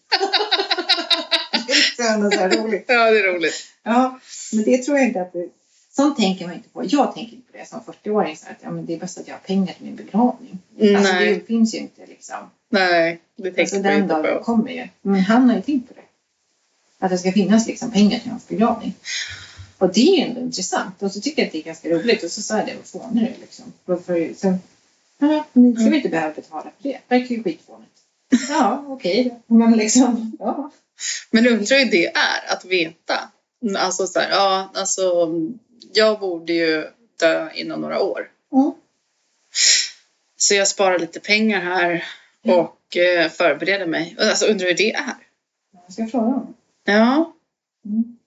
Det 1.97 2.03
är 2.03 2.49
så 2.51 2.61
roligt. 2.61 2.85
Ja, 2.87 3.11
det 3.11 3.19
är 3.19 3.33
roligt. 3.33 3.53
Ja, 3.83 4.19
men 4.53 4.63
det 4.63 4.77
tror 4.77 4.97
jag 4.97 5.07
inte 5.07 5.21
att 5.21 5.33
det... 5.33 5.49
Sånt 5.91 6.17
tänker 6.17 6.45
man 6.47 6.55
inte 6.55 6.69
på. 6.69 6.83
Jag 6.85 7.13
tänker 7.15 7.33
inte 7.35 7.51
på 7.51 7.57
det 7.57 7.67
som 7.69 7.79
40-åring. 8.03 8.37
Så 8.37 8.45
att, 8.49 8.57
ja, 8.61 8.71
men 8.71 8.85
det 8.85 8.93
är 8.93 8.99
bäst 8.99 9.17
att 9.17 9.27
jag 9.27 9.35
har 9.35 9.39
pengar 9.39 9.73
till 9.73 9.85
min 9.85 9.95
begravning. 9.95 10.59
Alltså, 10.97 11.13
Nej. 11.13 11.35
det 11.35 11.45
finns 11.47 11.73
ju 11.75 11.77
inte 11.77 12.01
liksom. 12.07 12.35
Nej. 12.69 13.19
Det 13.35 13.43
tänker 13.43 13.61
Alltså, 13.61 13.79
den 13.79 14.01
inte 14.03 14.13
dagen 14.13 14.37
på. 14.37 14.43
kommer 14.43 14.71
ju. 14.71 14.87
Men 15.01 15.19
han 15.19 15.49
har 15.49 15.55
ju 15.55 15.61
tänkt 15.61 15.87
på 15.87 15.93
det. 15.93 16.01
Att 17.05 17.11
det 17.11 17.17
ska 17.17 17.31
finnas 17.31 17.67
liksom 17.67 17.91
pengar 17.91 18.19
till 18.19 18.29
hans 18.31 18.47
begravning. 18.47 18.93
Och 19.77 19.93
det 19.93 19.99
är 20.01 20.17
ju 20.17 20.21
ändå 20.29 20.41
intressant. 20.41 21.03
Och 21.03 21.11
så 21.11 21.21
tycker 21.21 21.41
jag 21.41 21.47
att 21.47 21.51
det 21.53 21.59
är 21.59 21.63
ganska 21.63 21.89
roligt. 21.89 22.23
Och 22.23 22.31
så 22.31 22.41
sa 22.41 22.57
jag 22.57 22.65
det, 22.67 22.73
vad 22.75 23.01
fånig 23.01 23.33
du 23.35 23.41
liksom. 23.41 23.65
Varför, 23.85 24.33
så, 24.37 24.57
ja, 25.19 25.45
ni 25.53 25.75
ska 25.75 25.83
väl 25.83 25.93
inte 25.93 26.09
behöva 26.09 26.33
betala 26.33 26.63
för 26.63 26.71
det. 26.77 26.89
Det 26.89 27.15
verkar 27.15 27.35
ju 27.35 27.43
skitfånigt. 27.43 27.91
Ja, 28.49 28.85
okej 28.87 29.41
då. 29.47 29.55
Men 29.55 29.71
liksom, 29.71 30.37
ja. 30.39 30.71
Men 31.31 31.47
undrar 31.47 31.79
hur 31.79 31.91
det 31.91 32.05
är 32.05 32.53
att 32.53 32.65
veta. 32.65 33.29
Alltså 33.77 34.07
så 34.07 34.19
här, 34.19 34.29
ja, 34.31 34.71
alltså 34.75 35.29
jag 35.93 36.19
borde 36.19 36.53
ju 36.53 36.85
dö 37.19 37.49
inom 37.53 37.81
några 37.81 38.01
år. 38.01 38.31
Mm. 38.53 38.71
Så 40.37 40.55
jag 40.55 40.67
sparar 40.67 40.99
lite 40.99 41.19
pengar 41.19 41.61
här 41.61 42.05
Mm. 42.45 42.59
och 42.59 42.97
eh, 42.97 43.29
förbereder 43.29 43.85
mig. 43.85 44.15
Alltså 44.19 44.45
undrar 44.45 44.67
hur 44.67 44.73
det 44.73 44.93
är. 44.93 45.15
Jag 45.85 45.93
ska 45.93 46.07
fråga 46.07 46.25
honom. 46.25 46.53
Ja. 46.83 47.33
Mm. 47.85 48.17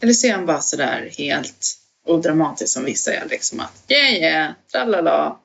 Eller 0.00 0.12
ser 0.12 0.32
han 0.32 0.46
bara 0.46 0.60
sådär 0.60 1.10
helt 1.18 1.78
odramatisk 2.06 2.72
som 2.72 2.84
vissa 2.84 3.12
är 3.14 3.28
liksom 3.28 3.60
att 3.60 3.84
yeah 3.88 4.14
yeah, 4.14 4.52
tralala. 4.72 5.38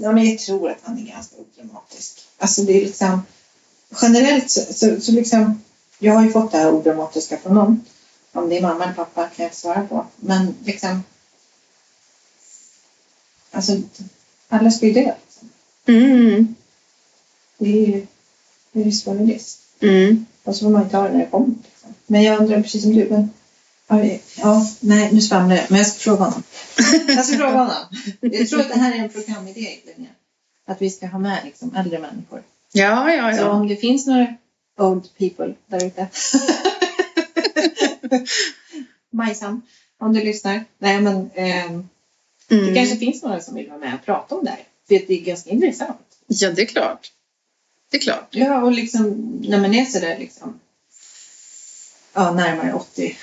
Ja, 0.00 0.12
men 0.12 0.26
jag 0.26 0.38
tror 0.38 0.70
att 0.70 0.78
han 0.82 0.98
är 0.98 1.12
ganska 1.12 1.36
odramatisk. 1.36 2.20
Alltså 2.38 2.62
det 2.62 2.72
är 2.72 2.80
liksom 2.80 3.22
generellt 4.02 4.50
så, 4.50 4.60
så, 4.74 5.00
så 5.00 5.12
liksom 5.12 5.62
jag 5.98 6.14
har 6.14 6.24
ju 6.24 6.30
fått 6.30 6.52
det 6.52 6.58
här 6.58 6.72
odramatiska 6.72 7.38
från 7.38 7.54
någon. 7.54 7.84
Om 8.32 8.48
det 8.48 8.58
är 8.58 8.62
mamma 8.62 8.84
eller 8.84 8.94
pappa 8.94 9.28
kan 9.28 9.44
jag 9.44 9.54
svara 9.54 9.86
på. 9.86 10.06
Men 10.16 10.54
liksom 10.64 11.02
alltså 13.50 13.76
alla 14.48 14.70
ska 14.70 14.86
ju 14.86 14.92
dö. 14.92 15.14
Liksom. 15.24 15.48
Mm. 15.86 16.54
Det 17.58 17.68
är 17.68 17.86
ju 17.86 18.06
det 18.72 18.80
är 18.80 18.84
ju. 18.84 19.38
Mm. 19.80 20.26
Och 20.44 20.56
så 20.56 20.64
får 20.64 20.70
man 20.70 20.82
ju 20.82 20.88
ta 20.88 21.02
det 21.02 21.12
när 21.12 21.18
det 21.18 21.30
kommer. 21.30 21.46
Liksom. 21.46 21.94
Men 22.06 22.22
jag 22.22 22.40
undrar 22.40 22.62
precis 22.62 22.82
som 22.82 22.94
du. 22.94 23.08
Men, 23.10 23.30
ja, 24.34 24.66
nej 24.80 25.12
nu 25.12 25.20
svamlar 25.20 25.56
jag. 25.56 25.64
Men 25.70 25.78
jag 25.78 25.86
ska 25.86 25.98
fråga 25.98 26.24
honom. 26.24 26.42
Jag 27.08 27.24
ska 27.26 27.36
fråga 27.36 27.50
honom. 27.56 27.74
Jag 28.20 28.48
tror 28.48 28.60
att 28.60 28.68
det 28.68 28.78
här 28.78 28.94
är 28.94 28.98
en 28.98 29.08
programidé. 29.08 29.68
Linnea. 29.86 30.10
Att 30.66 30.82
vi 30.82 30.90
ska 30.90 31.06
ha 31.06 31.18
med 31.18 31.38
liksom, 31.44 31.74
äldre 31.76 31.98
människor. 31.98 32.42
Ja, 32.72 33.12
ja, 33.12 33.32
Så 33.36 33.42
ja. 33.42 33.50
om 33.50 33.68
det 33.68 33.76
finns 33.76 34.06
några 34.06 34.34
old 34.78 35.08
people 35.18 35.54
där 35.66 35.86
ute. 35.86 36.08
Majsan, 39.12 39.62
om 39.98 40.12
du 40.12 40.20
lyssnar. 40.24 40.64
Nej 40.78 41.00
men 41.00 41.30
det 41.34 41.82
Mm. 42.50 42.74
kanske 42.74 42.96
finns 42.96 43.22
några 43.22 43.40
som 43.40 43.54
vill 43.54 43.68
vara 43.68 43.78
med 43.78 43.94
och 43.94 44.04
prata 44.04 44.34
om 44.34 44.44
det 44.44 44.50
här. 44.50 44.58
För 44.88 45.06
det 45.06 45.10
är 45.20 45.20
ganska 45.24 45.50
intressant. 45.50 46.00
Ja, 46.26 46.50
det 46.50 46.62
är 46.62 46.66
klart. 46.66 47.12
Det 47.90 47.96
är 47.96 48.00
klart. 48.00 48.28
Ja, 48.30 48.62
och 48.62 48.72
liksom 48.72 49.10
när 49.48 49.60
man 49.60 49.74
är 49.74 49.84
sådär 49.84 50.18
liksom 50.18 50.60
ja, 52.12 52.32
närmare 52.32 52.72
80 52.72 53.16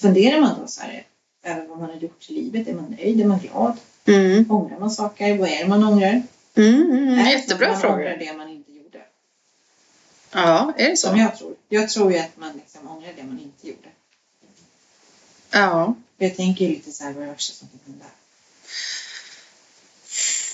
funderar 0.00 0.40
man 0.40 0.60
då 0.60 0.66
så 0.66 0.80
här 0.80 1.04
över 1.42 1.66
vad 1.66 1.78
man 1.78 1.90
har 1.90 1.96
gjort 1.96 2.30
i 2.30 2.32
livet. 2.32 2.68
Är 2.68 2.74
man 2.74 2.90
nöjd? 2.90 3.20
Är 3.20 3.24
man 3.24 3.38
glad? 3.38 3.76
Mm. 4.06 4.50
Ångrar 4.50 4.78
man 4.78 4.90
saker? 4.90 5.38
Vad 5.38 5.48
är 5.48 5.58
det 5.58 5.68
man 5.68 5.84
ångrar? 5.84 6.22
Mm, 6.54 6.90
mm. 6.90 7.08
är 7.08 7.16
det 7.16 7.22
så 7.24 7.28
att 7.28 7.32
Jättebra 7.32 7.68
man 7.68 7.76
ångrar 7.76 7.96
fråga. 7.96 8.16
det 8.16 8.32
man 8.36 8.48
inte 8.48 8.72
gjorde? 8.72 9.00
Ja, 10.32 10.72
är 10.76 10.90
det 10.90 10.96
Som 10.96 11.10
så? 11.10 11.18
jag 11.18 11.36
tror. 11.38 11.54
Jag 11.68 11.88
tror 11.88 12.12
ju 12.12 12.18
att 12.18 12.36
man 12.36 12.52
liksom 12.54 12.88
ångrar 12.88 13.12
det 13.16 13.22
man 13.24 13.40
inte 13.40 13.68
gjorde. 13.68 13.88
Ja. 15.50 15.94
Jag 16.16 16.36
tänker 16.36 16.64
ju 16.64 16.70
lite 16.70 16.92
så 16.92 17.04
här 17.04 17.12
vad 17.12 17.22
är 17.22 17.26
det 17.26 17.32
värsta 17.32 17.54
som 17.54 17.68
kan 17.68 17.78
hända? 17.86 18.04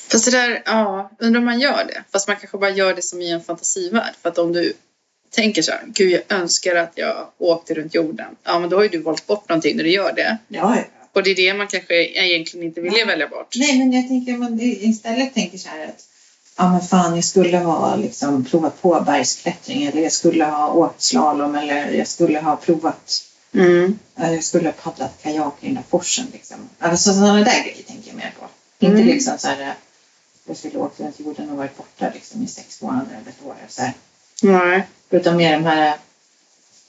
Fast 0.09 0.25
det 0.25 0.31
där, 0.31 0.63
ja, 0.67 1.11
undrar 1.19 1.39
om 1.39 1.45
man 1.45 1.61
gör 1.61 1.85
det. 1.85 2.05
Fast 2.13 2.29
man 2.29 2.37
kanske 2.37 2.59
bara 2.59 2.71
gör 2.71 2.95
det 2.95 3.03
som 3.03 3.23
i 3.23 3.31
en 3.31 3.41
fantasivärld. 3.45 4.15
För 4.23 4.29
att 4.29 4.39
om 4.39 4.53
du 4.53 4.73
tänker 5.35 5.63
så 5.63 5.73
här, 5.73 5.81
gud 5.87 6.13
jag 6.13 6.39
önskar 6.39 6.75
att 6.75 6.93
jag 6.95 7.29
åkte 7.39 7.75
runt 7.75 7.95
jorden. 7.95 8.37
Ja, 8.45 8.59
men 8.59 8.71
då 8.71 8.77
har 8.77 8.83
ju 8.83 8.89
du 8.89 8.99
valt 8.99 9.27
bort 9.27 9.49
någonting 9.49 9.77
när 9.77 9.85
du 9.85 9.91
gör 9.91 10.13
det. 10.13 10.39
Ja, 10.49 10.77
ja. 10.77 10.83
Och 11.13 11.23
det 11.23 11.31
är 11.31 11.35
det 11.35 11.55
man 11.55 11.67
kanske 11.69 11.95
egentligen 12.05 12.67
inte 12.67 12.81
ville 12.81 12.97
Nej. 12.97 13.07
välja 13.07 13.29
bort. 13.29 13.55
Nej, 13.57 13.79
men 13.79 13.93
jag 13.93 14.09
tänker 14.09 14.33
man 14.33 14.61
istället 14.61 15.35
tänker 15.35 15.59
så 15.59 15.69
här 15.69 15.85
att 15.85 16.05
ja 16.57 16.73
men 16.73 16.81
fan 16.81 17.15
jag 17.15 17.25
skulle 17.25 17.59
ha 17.59 17.97
liksom 17.97 18.45
provat 18.45 18.83
på 18.83 19.01
bergsklättring 19.07 19.85
eller 19.85 20.03
jag 20.03 20.13
skulle 20.13 20.45
ha 20.45 20.73
åkt 20.73 21.03
slalom 21.03 21.55
eller 21.55 21.91
jag 21.93 22.09
skulle 22.09 22.41
ha 22.41 22.57
provat 22.57 23.25
Mm. 23.55 23.99
eh, 24.19 24.33
jag 24.33 24.45
skulle 24.45 24.69
ha 24.69 24.73
paddlat 24.73 25.23
kajak 25.23 25.55
i 25.61 25.67
den 25.67 25.75
där 25.75 25.83
forsen 25.91 26.27
liksom. 26.33 26.57
Alltså 26.79 27.13
sådana 27.13 27.35
där 27.35 27.45
grejer 27.45 27.83
tänker 27.87 28.09
jag 28.09 28.17
mer 28.17 28.35
på. 28.41 28.47
Mm. 28.87 28.99
Inte 28.99 29.13
liksom 29.13 29.39
så 29.39 29.49
här 29.49 29.75
jag 30.47 30.57
skulle 30.57 30.79
åkt 30.79 31.01
runt 31.01 31.21
jorden 31.21 31.51
och 31.51 31.57
varit 31.57 31.77
borta 31.77 32.11
liksom 32.15 32.43
i 32.43 32.47
sex 32.47 32.83
månader 32.83 33.11
eller 33.21 33.31
ett 33.31 33.47
år 33.47 33.55
så 33.69 33.83
här. 33.83 33.93
Nej. 34.45 34.87
Utan 35.11 35.37
mer 35.37 35.53
de 35.53 35.65
här 35.65 35.99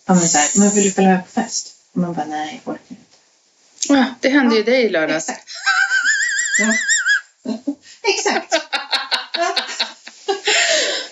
ja 0.05 0.13
men 0.13 0.27
så 0.27 0.37
här, 0.37 0.59
men 0.59 0.69
vill 0.69 0.83
du 0.83 0.91
följa 0.91 1.09
med 1.09 1.25
på 1.25 1.31
fest? 1.31 1.75
Och 1.91 1.97
man 2.01 2.13
bara 2.13 2.25
nej, 2.25 2.61
jag 2.65 2.73
orkar 2.73 2.83
inte. 2.89 3.01
Ja, 3.89 4.05
det 4.21 4.29
hände 4.29 4.55
ju 4.55 4.63
dig 4.63 4.83
i 4.83 4.89
lördags. 4.89 5.29
Exakt. 5.29 5.47
Ja. 6.59 6.73
Exakt. 8.03 8.53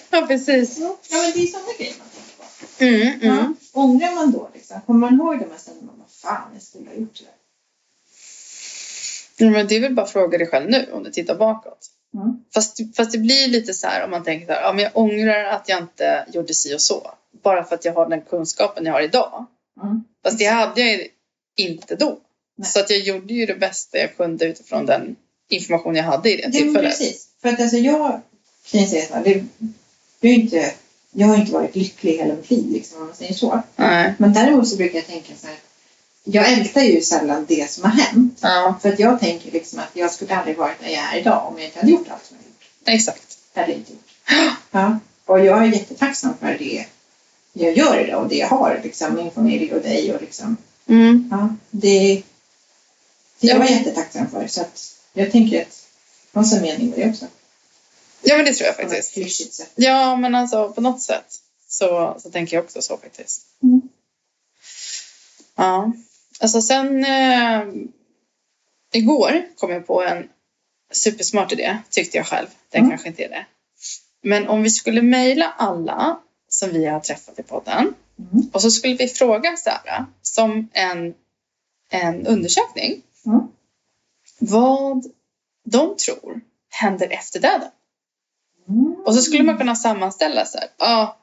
Ja. 0.09 0.25
Precis. 0.27 0.77
Ja, 0.79 0.97
men 1.09 1.31
det 1.33 1.39
är 1.43 1.47
sådana 1.47 1.73
grejer 1.77 1.93
man 1.99 2.07
tänker 2.09 2.37
på. 2.37 2.83
Mm, 2.83 3.21
mm. 3.21 3.35
Ja. 3.35 3.53
Ångrar 3.81 4.15
man 4.15 4.31
då 4.31 4.49
liksom? 4.53 4.81
Kommer 4.81 4.99
man 4.99 5.15
ihåg 5.19 5.39
de 5.39 5.51
här 5.51 5.57
stundena? 5.57 5.85
Man 5.87 5.97
bara, 5.99 6.09
fan, 6.21 6.49
jag 6.53 6.63
skulle 6.63 6.89
ha 6.89 6.95
gjort 6.95 7.19
det 7.19 7.23
där. 7.23 7.33
Mm, 9.45 9.53
Men 9.53 9.67
det 9.67 9.75
är 9.75 9.79
väl 9.81 9.93
bara 9.93 10.05
att 10.05 10.11
fråga 10.11 10.37
dig 10.37 10.47
själv 10.47 10.69
nu 10.69 10.89
om 10.93 11.03
du 11.03 11.11
tittar 11.11 11.35
bakåt. 11.35 11.89
Mm. 12.13 12.43
Fast, 12.53 12.79
fast 12.95 13.11
det 13.11 13.17
blir 13.17 13.47
lite 13.47 13.73
så 13.73 13.87
här 13.87 14.03
om 14.03 14.11
man 14.11 14.23
tänker 14.23 14.53
här, 14.53 14.61
ja, 14.61 14.73
men 14.73 14.83
jag 14.83 14.97
ångrar 14.97 15.43
att 15.43 15.69
jag 15.69 15.79
inte 15.79 16.25
gjorde 16.33 16.53
si 16.53 16.75
och 16.75 16.81
så. 16.81 17.11
Bara 17.43 17.63
för 17.63 17.75
att 17.75 17.85
jag 17.85 17.93
har 17.93 18.09
den 18.09 18.21
kunskapen 18.21 18.85
jag 18.85 18.93
har 18.93 19.01
idag. 19.01 19.45
Mm. 19.83 20.03
Fast 20.23 20.37
det 20.37 20.45
hade 20.45 20.81
jag 20.81 21.07
inte 21.55 21.95
då. 21.95 22.19
Nej. 22.55 22.69
Så 22.69 22.79
att 22.79 22.89
jag 22.89 22.99
gjorde 22.99 23.33
ju 23.33 23.45
det 23.45 23.55
bästa 23.55 23.97
jag 23.97 24.17
kunde 24.17 24.45
utifrån 24.45 24.85
den 24.85 25.15
information 25.49 25.95
jag 25.95 26.03
hade 26.03 26.33
i 26.33 26.35
det 26.35 26.51
tillfället. 26.51 26.91
precis. 26.91 27.27
För 27.41 27.49
att 27.49 27.61
alltså 27.61 27.77
jag 27.77 28.21
kan 28.71 28.81
ju 28.81 28.87
säga 28.87 29.05
så 29.05 29.13
här, 29.13 29.23
det, 29.23 29.45
det 30.19 30.27
är 30.27 30.33
inte, 30.33 30.73
jag 31.11 31.27
har 31.27 31.35
inte 31.35 31.53
varit 31.53 31.75
lycklig 31.75 32.17
hela 32.17 32.35
mitt 32.35 32.49
liv, 32.51 32.71
liksom, 32.71 33.01
om 33.01 33.07
man 33.07 33.15
säger 33.15 33.33
så. 33.33 33.61
Nej. 33.75 34.13
Men 34.17 34.33
däremot 34.33 34.67
så 34.67 34.77
brukar 34.77 34.95
jag 34.95 35.07
tänka 35.07 35.33
så 35.35 35.47
här, 35.47 35.55
jag 36.23 36.51
ältar 36.51 36.81
ju 36.81 37.01
sällan 37.01 37.45
det 37.47 37.71
som 37.71 37.83
har 37.83 37.91
hänt. 37.91 38.39
Ja, 38.41 38.75
För 38.81 38.93
att 38.93 38.99
jag 38.99 39.19
tänker 39.19 39.51
liksom 39.51 39.79
att 39.79 39.89
jag 39.93 40.11
skulle 40.11 40.35
aldrig 40.35 40.57
varit 40.57 40.79
där 40.79 40.89
jag 40.89 41.13
är 41.13 41.17
idag 41.19 41.47
om 41.47 41.57
jag 41.57 41.65
inte 41.65 41.79
hade 41.79 41.91
gjort 41.91 42.09
allt 42.09 42.25
som 42.25 42.37
jag 42.37 42.45
gjort. 42.45 42.69
exakt. 42.85 43.37
Det 43.53 43.59
hade 43.59 43.71
jag 43.71 43.79
inte 43.79 43.91
gjort. 43.91 44.09
Ja. 44.71 44.99
Och 45.25 45.39
jag 45.45 45.57
är 45.63 45.65
jättetacksam 45.65 46.37
för 46.39 46.57
det 46.57 46.85
jag 47.53 47.77
gör 47.77 48.07
idag 48.07 48.21
och 48.23 48.29
det 48.29 48.35
jag 48.35 48.47
har, 48.47 48.79
liksom 48.83 49.15
min 49.15 49.31
familj 49.31 49.73
och 49.73 49.81
dig 49.81 50.13
och 50.15 50.21
liksom, 50.21 50.57
Mm. 50.87 51.27
ja, 51.31 51.55
det, 51.71 52.23
det 53.39 53.47
Ja. 53.47 53.55
jag 53.57 53.71
är 53.71 53.77
jättetacksam 53.77 54.29
för. 54.29 54.47
Så 54.47 54.61
att 54.61 54.95
jag 55.13 55.31
tänker 55.31 55.61
att 55.61 55.85
det 56.31 56.39
måste 56.39 56.55
ha 56.55 56.61
mening 56.61 56.89
med 56.89 56.99
det 56.99 57.09
också. 57.09 57.25
Ja, 58.21 58.35
men 58.35 58.45
det 58.45 58.53
tror 58.53 58.65
jag 58.67 58.75
På 58.75 58.81
ett 58.81 58.89
faktiskt. 58.89 59.13
klyschigt 59.13 59.53
sätt. 59.53 59.71
Ja, 59.75 60.15
men 60.15 60.35
alltså 60.35 60.73
på 60.73 60.81
något 60.81 61.01
sätt 61.01 61.35
så, 61.67 62.17
så 62.23 62.29
tänker 62.31 62.57
jag 62.57 62.63
också 62.63 62.81
så 62.81 62.97
faktiskt. 62.97 63.41
Mm. 63.63 63.81
Ja, 65.55 65.91
alltså 66.43 66.61
sen 66.61 67.05
eh, 67.05 67.63
igår 68.93 69.47
kom 69.57 69.71
jag 69.71 69.87
på 69.87 70.03
en 70.03 70.29
supersmart 70.91 71.51
idé, 71.51 71.77
tyckte 71.89 72.17
jag 72.17 72.27
själv. 72.27 72.47
Den 72.69 72.79
Mm. 72.79 72.89
kanske 72.91 73.07
inte 73.07 73.23
är 73.23 73.29
det. 73.29 73.45
Men 74.21 74.47
om 74.47 74.63
vi 74.63 74.69
skulle 74.69 75.01
mejla 75.01 75.53
alla 75.57 76.19
som 76.49 76.69
vi 76.69 76.85
har 76.85 76.99
träffat 76.99 77.39
i 77.39 77.43
podden 77.43 77.93
Mm. 78.31 78.49
och 78.53 78.61
så 78.61 78.71
skulle 78.71 78.95
vi 78.95 79.07
fråga 79.07 79.55
så 79.57 79.69
här, 79.69 80.05
som 80.21 80.69
en, 80.73 81.13
en 81.89 82.27
undersökning 82.27 83.01
Mm. 83.25 83.39
vad 84.39 85.05
de 85.65 85.97
tror 85.97 86.41
händer 86.69 87.07
efter 87.09 87.39
döden. 87.39 87.69
Mm. 88.69 88.95
Och 89.05 89.15
så 89.15 89.21
skulle 89.21 89.43
man 89.43 89.57
kunna 89.57 89.75
sammanställa 89.75 90.45
så 90.45 90.57
här. 90.57 90.67
Ja, 90.77 91.17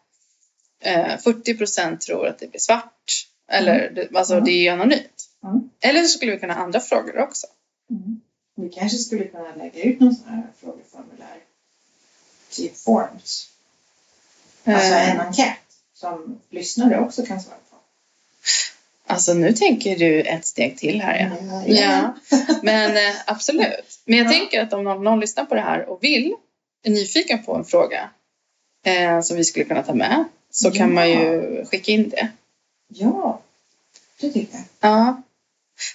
eh, 0.81 1.19
40 1.19 1.57
procent 1.57 2.01
tror 2.01 2.27
att 2.27 2.39
det 2.39 2.47
blir 2.51 2.61
svart. 2.61 3.27
Eller 3.51 3.91
det- 3.91 4.17
alltså 4.19 4.33
Mm. 4.33 4.45
det 4.45 4.51
är 4.51 4.63
ju 4.63 4.69
anonymt. 4.69 5.27
Mm. 5.45 5.71
Eller 5.81 6.03
så 6.03 6.09
skulle 6.09 6.33
vi 6.33 6.39
kunna 6.41 6.55
ha 6.55 6.63
andra 6.63 6.81
frågor 6.81 7.19
också. 7.19 7.47
Mm. 7.91 8.21
Vi 8.57 8.69
kanske 8.69 8.99
skulle 8.99 9.25
kunna 9.25 9.55
lägga 9.57 9.83
ut 9.83 10.01
någon 10.01 10.15
sån 10.15 10.29
här 10.29 10.43
frågeformulär. 10.61 11.37
Typ 12.51 12.77
forms. 12.79 13.47
Alltså 14.65 14.95
Eh, 14.95 15.11
en 15.15 15.21
enkät 15.21 15.57
som 15.95 16.41
lyssnare 16.51 16.99
också 17.01 17.27
kan 17.27 17.41
svara 17.41 17.57
på. 17.71 17.77
alltså 19.07 19.35
nu 19.35 19.53
tänker 19.53 19.97
du 19.97 20.21
ett 20.21 20.47
steg 20.47 20.79
till 20.79 21.01
här 21.01 21.19
ja. 21.41 21.65
Ja, 21.67 22.15
men 22.63 22.97
eh, 22.97 23.15
absolut. 23.27 24.01
Men 24.05 24.19
jag 24.19 24.27
Ja. 24.27 24.31
tänker 24.31 24.61
att 24.63 24.73
om 24.73 24.85
någon, 24.85 25.05
någon 25.05 25.21
lyssnar 25.21 25.45
på 25.45 25.55
det 25.55 25.61
här 25.61 25.89
och 25.89 26.05
vill, 26.05 26.35
är 26.83 26.91
nyfiken 26.91 27.43
på 27.45 27.55
en 27.55 27.65
fråga 27.65 28.11
eh, 28.85 29.21
som 29.21 29.37
vi 29.37 29.45
skulle 29.45 29.65
kunna 29.65 29.83
ta 29.83 29.95
med 29.95 30.25
så 30.51 30.71
kan 30.71 30.89
Ja. 30.89 30.95
man 30.95 31.11
ju 31.11 31.65
skicka 31.65 31.93
in 31.93 32.09
det. 32.09 32.29
Ja, 32.93 33.41
det 34.21 34.31
tycker 34.31 34.57
jag. 34.57 34.65
Ja. 34.91 35.23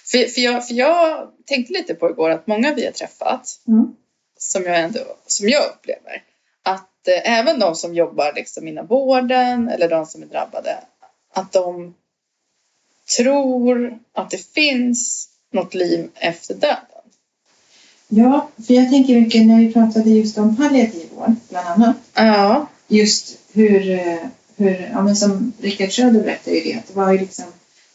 För, 0.04 0.28
för, 0.28 0.40
jag, 0.40 0.68
för 0.68 0.74
jag 0.74 1.30
tänkte 1.44 1.72
lite 1.72 1.94
på 1.94 2.10
igår 2.10 2.30
att 2.30 2.46
många 2.46 2.74
vi 2.74 2.84
har 2.84 2.92
träffat 2.92 3.60
Mm. 3.68 3.96
som 4.38 4.62
jag, 4.64 4.80
ändå, 4.80 5.00
som 5.26 5.48
jag 5.48 5.62
upplever 5.70 6.22
att 6.62 7.08
eh, 7.08 7.38
även 7.38 7.58
de 7.58 7.74
som 7.74 7.94
jobbar 7.94 8.32
liksom 8.36 8.68
inom 8.68 8.86
vården 8.86 9.68
eller 9.68 9.88
de 9.88 10.06
som 10.06 10.22
är 10.22 10.26
drabbade 10.26 10.76
att 11.32 11.52
de 11.52 11.94
tror 13.16 13.98
att 14.12 14.30
det 14.30 14.46
finns 14.54 15.28
något 15.52 15.74
liv 15.74 16.10
efter 16.14 16.54
döden. 16.54 17.02
Ja, 18.08 18.48
för 18.66 18.74
jag 18.74 18.90
tänker 18.90 19.20
mycket 19.20 19.46
när 19.46 19.58
vi 19.58 19.72
pratade 19.72 20.10
just 20.10 20.38
om 20.38 20.56
palliativ 20.56 21.10
vård, 21.14 21.34
bland 21.48 21.66
annat. 21.68 21.96
Ja. 22.14 22.66
Just 22.88 23.38
hur, 23.52 23.90
eh, 23.90 24.26
hur 24.56 24.90
ja 24.92 25.02
men 25.02 25.16
som 25.16 25.52
Rickard 25.60 25.92
Söder 25.92 26.20
berättade 26.22 26.56
ju 26.56 26.62
det, 26.72 26.78
att 26.78 26.86
det 26.86 26.94
var 26.94 27.12
ju 27.12 27.18
liksom 27.18 27.44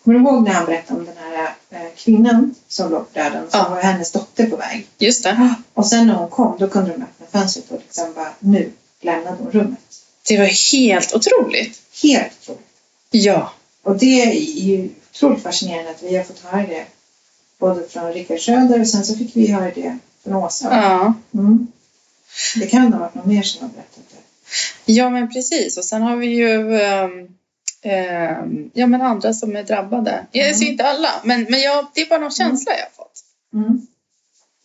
Kommer 0.03 0.19
du 0.19 0.25
ihåg 0.25 0.43
när 0.43 0.51
han 0.51 0.65
berättade 0.65 0.99
om 0.99 1.05
den 1.05 1.15
här 1.17 1.53
eh, 1.69 1.91
kvinnan 1.95 2.55
som 2.67 2.91
låg 2.91 3.13
på 3.13 3.19
döden, 3.19 3.49
som 3.51 3.59
Ja. 3.59 3.69
var 3.69 3.81
hennes 3.81 4.11
dotter 4.11 4.45
på 4.49 4.55
väg? 4.55 4.87
Just 4.97 5.23
det. 5.23 5.55
Och 5.73 5.87
sen 5.87 6.07
när 6.07 6.13
hon 6.13 6.29
kom, 6.29 6.57
då 6.59 6.67
kunde 6.67 6.91
de 6.91 7.03
öppna 7.03 7.25
fönstret 7.31 7.71
och 7.71 7.79
liksom 7.81 8.13
bara, 8.13 8.29
nu 8.39 8.71
lämnade 9.01 9.37
hon 9.39 9.51
rummet. 9.51 9.79
Det 10.27 10.37
var 10.37 10.73
helt 10.73 11.15
otroligt. 11.15 11.81
Helt 12.03 12.33
otroligt. 12.41 12.65
Ja. 13.11 13.51
Och 13.83 13.97
det 13.97 14.21
är 14.21 14.33
ju 14.61 14.89
otroligt 15.13 15.43
fascinerande 15.43 15.91
att 15.91 16.03
vi 16.03 16.15
har 16.17 16.23
fått 16.23 16.39
höra 16.39 16.67
det 16.67 16.85
både 17.59 17.87
från 17.89 18.13
Rickard 18.13 18.39
Söder 18.39 18.79
och 18.81 18.87
sen 18.87 19.05
så 19.05 19.15
fick 19.15 19.35
vi 19.35 19.47
höra 19.51 19.71
det 19.75 19.97
från 20.23 20.35
Åsa. 20.35 20.67
Ja. 20.71 21.13
Mm. 21.33 21.67
Det 22.55 22.67
kan 22.67 22.93
ha 22.93 22.99
varit 22.99 23.15
någon 23.15 23.27
mer 23.27 23.41
som 23.43 23.61
har 23.61 23.69
berättat 23.69 24.03
det. 24.11 24.17
Ja, 24.85 25.09
men 25.09 25.31
precis. 25.33 25.77
Och 25.77 25.85
sen 25.85 26.01
har 26.01 26.15
vi 26.15 26.27
ju 26.27 26.75
ehm, 27.81 28.71
ja, 28.73 28.87
men 28.87 29.01
andra 29.01 29.33
som 29.33 29.55
är 29.55 29.63
drabbade. 29.63 30.25
Jag 30.31 30.45
Mm. 30.47 30.59
ser 30.59 30.65
inte 30.65 30.83
alla, 30.83 31.21
men, 31.23 31.45
men 31.49 31.61
jag, 31.61 31.87
det 31.93 32.01
är 32.01 32.09
bara 32.09 32.19
någon 32.19 32.31
känsla 32.31 32.71
jag 32.71 32.83
har 32.85 32.91
fått. 33.05 33.23
Mm. 33.53 33.87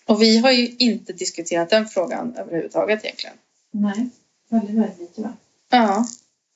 Och 0.07 0.23
vi 0.23 0.39
har 0.39 0.51
ju 0.51 0.77
inte 0.79 1.13
diskuterat 1.13 1.71
den 1.71 1.87
frågan 1.89 2.35
överhuvudtaget 2.37 3.05
egentligen. 3.05 3.37
Nej, 3.71 4.09
väldigt, 4.49 4.77
väldigt 4.77 4.99
lite 5.01 5.21
va? 5.23 5.33
Ja. 5.71 6.07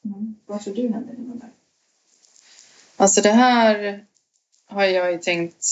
Mm. 0.05 0.35
Vad 0.47 0.65
tror 0.65 0.75
du 0.75 0.83
händer 0.83 1.15
man 1.19 1.39
dör? 1.39 1.49
Alltså 2.97 3.21
det 3.21 3.31
här 3.33 4.05
har 4.67 4.85
jag 4.85 5.13
ju 5.13 5.19
tänkt 5.19 5.65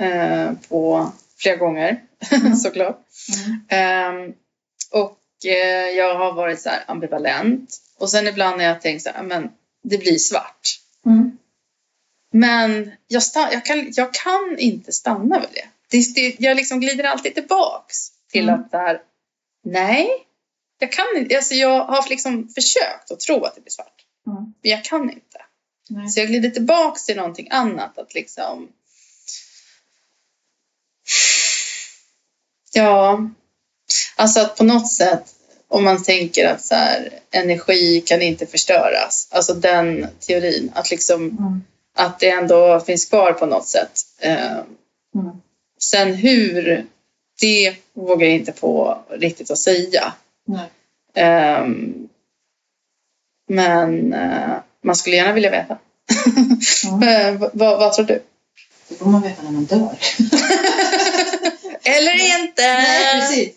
eh, 0.00 0.52
på 0.68 1.12
flera 1.36 1.56
gånger 1.56 2.02
Mm. 2.30 2.56
såklart. 2.56 3.00
Mm. 3.46 3.60
Ehm, 3.68 4.34
och 4.92 5.17
eh, 5.44 5.96
jag 5.96 6.14
har 6.14 6.32
varit 6.32 6.60
så 6.60 6.68
här 6.68 6.84
ambivalent. 6.86 7.76
Och 7.98 8.10
sen 8.10 8.26
ibland 8.26 8.60
har 8.60 8.68
jag 8.68 8.80
tänkt 8.80 9.02
så 9.02 9.10
här, 9.10 9.22
men 9.22 9.50
det 9.82 9.98
blir 9.98 10.18
svart. 10.18 10.80
Mm. 11.06 11.38
Men 12.32 12.92
jag, 13.06 13.22
jag, 13.34 13.64
kan, 13.64 13.92
jag 13.96 14.14
kan 14.14 14.56
inte 14.58 14.92
stanna 14.92 15.38
vid 15.38 15.48
det. 15.52 15.68
det, 15.90 16.14
det 16.14 16.36
jag 16.40 16.56
liksom 16.56 16.80
glider 16.80 17.04
alltid 17.04 17.34
tillbaks 17.34 18.12
till 18.30 18.48
Mm. 18.48 18.60
att 18.60 18.70
där, 18.70 19.02
nej, 19.64 20.08
jag 20.78 20.92
kan 20.92 21.06
inte. 21.16 21.36
Alltså 21.36 21.54
jag 21.54 21.84
har 21.84 22.08
liksom 22.08 22.48
försökt 22.48 23.10
att 23.10 23.20
tro 23.20 23.44
att 23.44 23.54
det 23.54 23.60
blir 23.60 23.70
svart. 23.72 24.04
Mm. 24.26 24.42
Men 24.42 24.70
jag 24.70 24.84
kan 24.84 25.10
inte. 25.10 25.42
Nej. 25.90 26.08
Så 26.08 26.20
jag 26.20 26.28
glider 26.28 26.50
tillbaks 26.50 27.04
till 27.06 27.16
någonting 27.16 27.48
annat. 27.50 27.98
Att 27.98 28.14
liksom... 28.14 28.68
Ja, 32.72 33.30
alltså 34.18 34.40
att 34.40 34.56
på 34.56 34.64
något 34.64 34.92
sätt 34.92 35.24
om 35.68 35.84
man 35.84 36.02
tänker 36.02 36.46
att 36.48 36.64
så 36.64 36.74
här, 36.74 37.10
energi 37.30 38.00
kan 38.06 38.22
inte 38.22 38.46
förstöras. 38.46 39.28
Alltså 39.30 39.54
den 39.54 40.06
teorin. 40.20 40.72
Att, 40.74 40.90
liksom, 40.90 41.22
Mm. 41.28 41.62
att 41.96 42.20
det 42.20 42.30
ändå 42.30 42.80
finns 42.80 43.04
kvar 43.04 43.32
på 43.32 43.46
något 43.46 43.68
sätt. 43.68 44.00
Eh, 44.20 44.58
Mm. 45.14 45.36
sen 45.80 46.14
hur, 46.14 46.86
det 47.40 47.76
vågar 47.94 48.26
jag 48.26 48.34
inte 48.36 48.52
på 48.52 48.98
riktigt 49.10 49.50
att 49.50 49.58
säga. 49.58 50.12
Nej. 50.46 50.70
Ehm, 51.14 52.08
men 53.48 54.12
eh, 54.12 54.56
man 54.84 54.96
skulle 54.96 55.16
gärna 55.16 55.32
vilja 55.32 55.50
veta. 55.50 55.78
Mm. 56.88 57.02
Eh, 57.08 57.50
vad, 57.52 57.78
vad 57.78 57.92
tror 57.92 58.04
du? 58.06 58.22
Det 58.88 58.94
får 58.94 59.06
man 59.06 59.22
veta 59.22 59.42
när 59.42 59.50
man 59.50 59.64
dör. 59.64 59.98
Eller 61.82 62.40
inte! 62.40 62.62
Nej, 62.62 63.20
precis. 63.20 63.54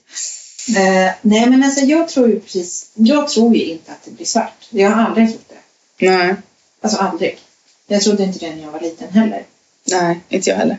Eh, 0.69 1.11
nej, 1.21 1.49
men 1.49 1.63
alltså 1.63 1.85
jag 1.85 2.09
tror 2.09 2.29
ju 2.29 2.39
precis, 2.39 2.91
jag 2.93 3.29
tror 3.29 3.55
ju 3.55 3.65
inte 3.65 3.91
att 3.91 4.03
det 4.03 4.11
blir 4.11 4.25
svart. 4.25 4.67
Jag 4.69 4.89
har 4.89 5.03
aldrig 5.03 5.29
trott 5.29 5.49
det. 5.97 6.09
Nej, 6.09 6.35
Alltså 6.81 6.97
aldrig. 6.97 7.39
Jag 7.87 8.01
trodde 8.01 8.23
inte 8.23 8.39
det 8.39 8.55
när 8.55 8.63
jag 8.63 8.71
var 8.71 8.79
liten 8.79 9.09
heller. 9.09 9.43
nej, 9.91 10.19
inte 10.29 10.49
jag 10.49 10.57
heller. 10.57 10.77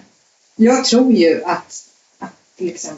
Jag 0.57 0.85
tror 0.85 1.13
ju 1.13 1.45
att, 1.45 1.89
att 2.19 2.33
liksom 2.57 2.97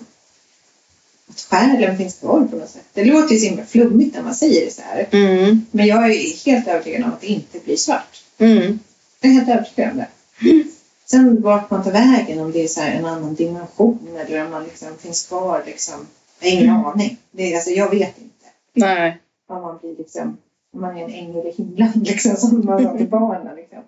att 1.28 1.40
själen 1.40 1.98
finns 1.98 2.14
kvar 2.14 2.46
på 2.50 2.56
något 2.56 2.70
sätt. 2.70 2.84
Det 2.92 3.04
låter 3.04 3.34
ju 3.34 3.40
så 3.40 3.46
himla 3.46 3.64
flummigt 3.64 4.14
när 4.14 4.22
man 4.22 4.34
säger 4.34 4.64
det 4.64 4.70
så 4.70 4.82
här. 4.82 5.08
Mm. 5.10 5.66
Men 5.70 5.86
jag 5.86 6.10
är 6.10 6.44
helt 6.46 6.68
övertygad 6.68 7.02
om 7.02 7.12
att 7.12 7.20
det 7.20 7.26
inte 7.26 7.58
blir 7.58 7.76
svart. 7.76 8.22
Mm. 8.38 8.78
Jag 9.20 9.30
är 9.30 9.34
helt 9.34 9.48
övertygad 9.48 9.90
om 9.90 9.96
det. 9.96 10.08
Sen 11.06 11.42
vart 11.42 11.70
man 11.70 11.84
tar 11.84 11.90
vägen, 11.90 12.40
om 12.40 12.52
det 12.52 12.64
är 12.64 12.68
så 12.68 12.80
här 12.80 12.90
en 12.90 13.04
annan 13.04 13.34
dimension 13.34 14.16
eller 14.20 14.44
om 14.44 14.50
man 14.50 14.64
liksom 14.64 14.88
finns 14.98 15.26
kvar 15.26 15.62
liksom. 15.66 16.06
Jag 16.40 16.50
har 16.50 16.56
ingen 16.56 16.68
Mm. 16.74 16.84
aning. 16.86 17.18
Det 17.30 17.52
är, 17.52 17.56
alltså, 17.56 17.70
jag 17.70 17.90
vet 17.90 18.18
inte. 18.18 18.46
Nej. 18.72 19.20
Om 19.48 19.62
man 19.62 19.78
blir 19.78 19.96
liksom, 19.96 20.38
om 20.74 20.80
man 20.80 20.96
är 20.96 21.04
en 21.04 21.14
ängel 21.14 21.46
i 21.46 21.52
himlen 21.52 21.92
liksom 22.04 22.36
som 22.36 22.66
man 22.66 22.82
sa 22.84 22.96
till 22.96 23.08
barnen 23.08 23.56
liksom. 23.56 23.78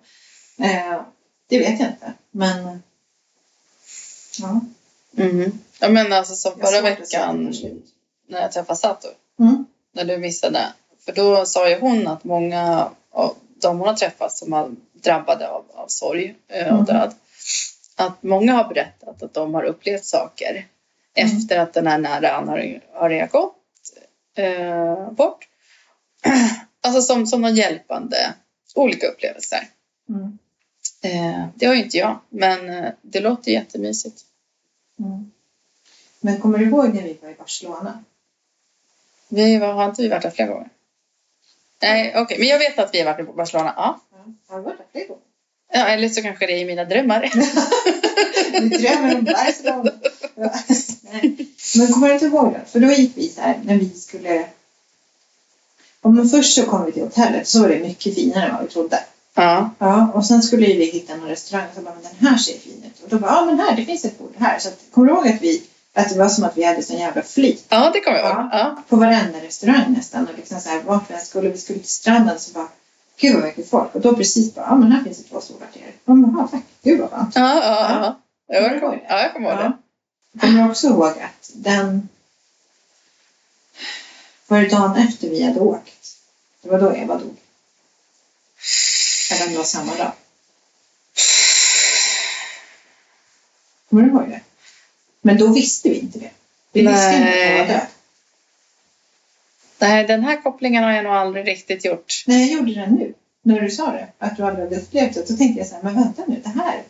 Eh, 0.59 1.01
det 1.49 1.59
vet 1.59 1.79
jag 1.79 1.89
inte. 1.89 2.13
Men 2.31 2.81
ja. 4.39 4.61
Mm. 5.17 5.51
Jag 5.79 5.93
menar 5.93 6.17
alltså 6.17 6.35
som 6.35 6.51
jag 6.57 6.65
har 6.65 6.71
förra 6.71 6.81
veckan 6.81 7.53
när 8.27 8.41
jag 8.41 8.51
träffade 8.51 8.79
Sato. 8.79 9.07
Mm. 9.39 9.65
När 9.91 10.03
du 10.05 10.17
missade. 10.17 10.59
För 11.05 11.11
då 11.11 11.45
sa 11.45 11.69
ju 11.69 11.79
hon 11.79 12.07
att 12.07 12.23
många 12.23 12.89
av 13.11 13.35
de 13.61 13.79
hon 13.79 13.87
har 13.87 13.95
träffat 13.95 14.31
som 14.31 14.51
var 14.51 14.75
drabbade 14.93 15.49
av, 15.49 15.63
av 15.73 15.87
sorg 15.87 16.35
eh, 16.47 16.67
och 16.67 16.71
Mm. 16.73 16.85
död. 16.85 17.13
att 17.95 18.23
många 18.23 18.53
har 18.53 18.63
berättat 18.73 19.23
att 19.23 19.33
de 19.33 19.53
har 19.53 19.63
upplevt 19.63 20.05
saker 20.05 20.67
Mm. 21.17 21.37
efter 21.37 21.59
att 21.59 21.73
den 21.73 21.87
här 21.87 21.97
nära 21.97 22.31
anhöriga 22.31 22.81
har 22.93 23.27
gått 23.27 23.55
eh, 24.35 25.11
bort. 25.11 25.47
Alltså 26.81 27.01
som, 27.01 27.27
som 27.27 27.41
någon 27.41 27.55
hjälpande, 27.55 28.33
olika 28.75 29.07
upplevelser. 29.07 29.67
Mm. 30.09 30.37
Eh, 31.01 31.47
det 31.55 31.65
har 31.65 31.73
ju 31.73 31.83
inte 31.83 31.97
jag, 31.97 32.19
men 32.29 32.69
eh, 32.69 32.91
det 33.01 33.19
låter 33.19 33.51
jättemysigt. 33.51 34.21
Mm. 34.99 35.31
Men 36.19 36.41
kommer 36.41 36.57
du 36.57 36.65
ihåg 36.65 36.93
när 36.93 37.01
vi 37.01 37.17
var 37.21 37.29
i 37.29 37.33
Barcelona? 37.33 38.03
Vi 39.29 39.57
var, 39.57 39.73
har 39.73 39.85
inte 39.85 40.01
vi 40.01 40.07
varit 40.07 40.23
där 40.23 40.29
flera 40.29 40.49
gånger? 40.49 40.69
Nej, 41.81 42.13
okej. 42.15 42.39
Men 42.39 42.47
jag 42.47 42.59
vet 42.59 42.79
att 42.79 42.93
vi 42.93 42.99
har 42.99 43.05
varit 43.13 43.29
i 43.29 43.31
Barcelona. 43.33 43.73
Ja. 43.77 43.99
Ja. 44.11 44.17
Har 44.47 44.57
du 44.57 44.63
varit 44.63 44.77
där 44.77 44.85
flera 44.91 45.07
gånger? 45.07 45.23
ja, 45.71 45.87
eller 45.87 46.09
så 46.09 46.21
kanske 46.21 46.47
det 46.47 46.53
är 46.53 46.59
i 46.59 46.65
mina 46.65 46.85
drömmar. 46.85 47.31
Du 48.51 48.69
drömmer 48.69 49.17
om 49.17 49.23
Barcelona. 49.23 49.91
Men 51.75 51.93
kommer 51.93 52.07
du 52.07 52.13
inte 52.13 52.25
ihåg 52.25 52.53
det? 52.53 52.61
För 52.71 52.79
då 52.79 52.91
gick 52.91 53.17
vi 53.17 53.29
så 53.29 53.41
här 53.41 53.59
när 53.63 53.75
vi 53.75 53.89
skulle... 53.89 54.45
Ja, 56.01 56.09
men 56.09 56.29
först 56.29 56.55
så 56.55 56.65
kom 56.65 56.85
vi 56.85 56.91
till 56.91 57.03
hotellet 57.03 57.47
så 57.47 57.61
var 57.61 57.69
det 57.69 57.79
mycket 57.79 58.15
finare 58.15 58.45
än 58.45 58.55
vad 58.55 58.63
vi 58.63 58.69
trodde. 58.69 58.99
Ja. 59.33 59.69
Ja, 59.79 60.11
och 60.13 60.25
sen 60.25 60.43
skulle 60.43 60.65
vi 60.65 60.85
hitta 60.85 61.15
någon 61.15 61.27
restaurang 61.27 61.67
så 61.75 61.81
bara, 61.81 61.93
men 61.93 62.03
den 62.03 62.29
här 62.29 62.37
ser 62.37 62.59
fin 62.59 62.83
ut. 62.85 63.03
Och 63.03 63.09
då 63.09 63.19
bara, 63.19 63.31
ja 63.31 63.45
men 63.45 63.59
här, 63.59 63.75
det 63.75 63.85
finns 63.85 64.05
ett 64.05 64.19
bord 64.19 64.33
här. 64.37 64.59
Så 64.59 64.67
att, 64.67 64.79
kommer 64.91 65.07
du 65.07 65.13
ihåg 65.13 65.27
att 65.27 65.41
vi, 65.41 65.63
att 65.93 66.09
det 66.09 66.19
var 66.19 66.29
som 66.29 66.43
att 66.43 66.57
vi 66.57 66.63
hade 66.63 66.83
sån 66.83 66.97
jävla 66.97 67.21
flit 67.21 67.65
ja, 67.69 67.91
det 67.93 67.99
kommer 67.99 68.17
jag 68.17 68.27
ihåg. 68.27 68.35
Ja. 68.35 68.49
Ja. 68.51 68.83
på 68.89 68.95
varenda 68.95 69.39
restaurang 69.39 69.93
nästan. 69.97 70.27
Och 70.27 70.37
liksom 70.37 70.59
så 70.59 70.69
här, 70.69 70.81
vart 70.81 71.09
vi 71.09 71.13
än 71.13 71.19
skulle, 71.21 71.49
vi 71.49 71.57
skulle 71.57 71.79
till 71.79 71.89
stranden 71.89 72.39
så 72.39 72.53
bara, 72.53 72.67
gud 73.19 73.35
vad 73.35 73.43
mycket 73.43 73.69
folk. 73.69 73.95
Och 73.95 74.01
då 74.01 74.15
precis 74.15 74.55
bara, 74.55 74.65
ja 74.69 74.75
men 74.75 74.91
här 74.91 75.03
finns 75.03 75.17
det 75.17 75.23
två 75.23 75.41
stolar 75.41 75.67
till 75.73 75.81
er. 75.81 75.91
Ja 76.05 76.13
men 76.13 76.47
tack, 76.47 76.63
gud 76.83 76.99
vad 76.99 77.09
skönt. 77.09 77.35
Ja, 77.35 77.61
ja, 77.63 77.89
ja. 78.01 78.21
Ja, 78.47 78.61
jag 78.61 79.33
kommer, 79.33 79.49
ihåg 79.49 79.57
det? 79.57 79.77
Ja, 80.41 80.47
jag 80.47 80.55
kommer 80.55 80.69
också 80.69 80.87
ihåg 80.87 81.19
att 81.19 81.51
den... 81.53 82.09
Var 84.47 84.61
det 84.61 84.69
dagen 84.69 84.95
efter 84.95 85.29
vi 85.29 85.43
hade 85.43 85.59
åkt? 85.59 86.17
Det 86.61 86.69
var 86.69 86.79
då 86.79 86.95
Eva 86.95 87.17
dog. 87.17 87.37
Eller 89.31 89.45
om 89.45 89.51
det 89.51 89.57
var 89.57 89.65
samma 89.65 89.95
dag. 89.95 90.11
Kommer 93.89 94.03
du 94.03 94.09
ihåg 94.09 94.29
det? 94.29 94.41
Men 95.21 95.37
då 95.37 95.53
visste 95.53 95.89
vi 95.89 95.99
inte 95.99 96.19
det. 96.19 96.31
Vi 96.71 96.87
visste 96.87 97.13
inte 97.13 97.27
att 97.27 97.49
hon 97.49 97.57
var 97.57 97.65
Nej. 97.65 97.67
död. 97.67 97.87
Nej, 99.79 100.07
den 100.07 100.23
här 100.23 100.41
kopplingen 100.41 100.83
har 100.83 100.91
jag 100.91 101.03
nog 101.03 101.13
aldrig 101.13 101.47
riktigt 101.47 101.85
gjort. 101.85 102.23
När 102.27 102.37
jag 102.39 102.47
gjorde 102.47 102.73
det 102.73 102.87
nu, 102.87 103.13
när 103.41 103.61
du 103.61 103.69
sa 103.69 103.91
det, 103.91 104.07
att 104.17 104.37
du 104.37 104.43
aldrig 104.43 104.65
hade 104.65 104.81
upplevt 104.81 105.13
det, 105.13 105.27
så 105.27 105.37
tänkte 105.37 105.59
jag 105.59 105.67
så 105.67 105.75
här, 105.75 105.83
men 105.83 105.95
vänta 105.95 106.23
nu, 106.27 106.41
det 106.43 106.49
här. 106.49 106.83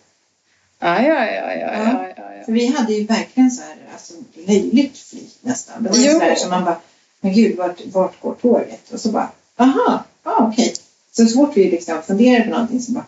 Ja, 0.79 1.01
ja, 1.01 1.25
ja, 1.25 1.53
ja, 1.53 1.53
ja, 1.53 1.73
ja, 1.73 2.13
ja. 2.17 2.27
För 2.45 2.52
vi 2.52 2.67
hade 2.67 2.93
ju 2.93 3.06
verkligen 3.06 3.52
så 3.52 3.62
här, 3.62 3.76
alltså 3.93 4.13
löjligt 4.47 4.97
flit 4.97 5.38
nästan. 5.41 5.84
Det 5.84 5.89
var 5.89 5.97
Jo. 5.97 6.12
så 6.12 6.19
här 6.19 6.36
som 6.36 6.50
man 6.50 6.63
bara, 6.65 6.78
men 7.19 7.34
gud, 7.34 7.58
vart, 7.58 7.86
vart 7.86 8.21
går 8.21 8.34
tåget? 8.34 8.91
Och 8.93 9.00
så 9.00 9.10
bara, 9.12 9.32
aha, 9.58 10.04
ja 10.23 10.50
okej. 10.52 10.73
Så 11.12 11.26
så 11.26 11.36
fort 11.38 11.58
vi 11.58 11.71
liksom 11.71 12.02
funderade 12.04 12.43
på 12.43 12.50
någonting 12.50 12.80
så 12.82 12.91
bara, 12.91 13.06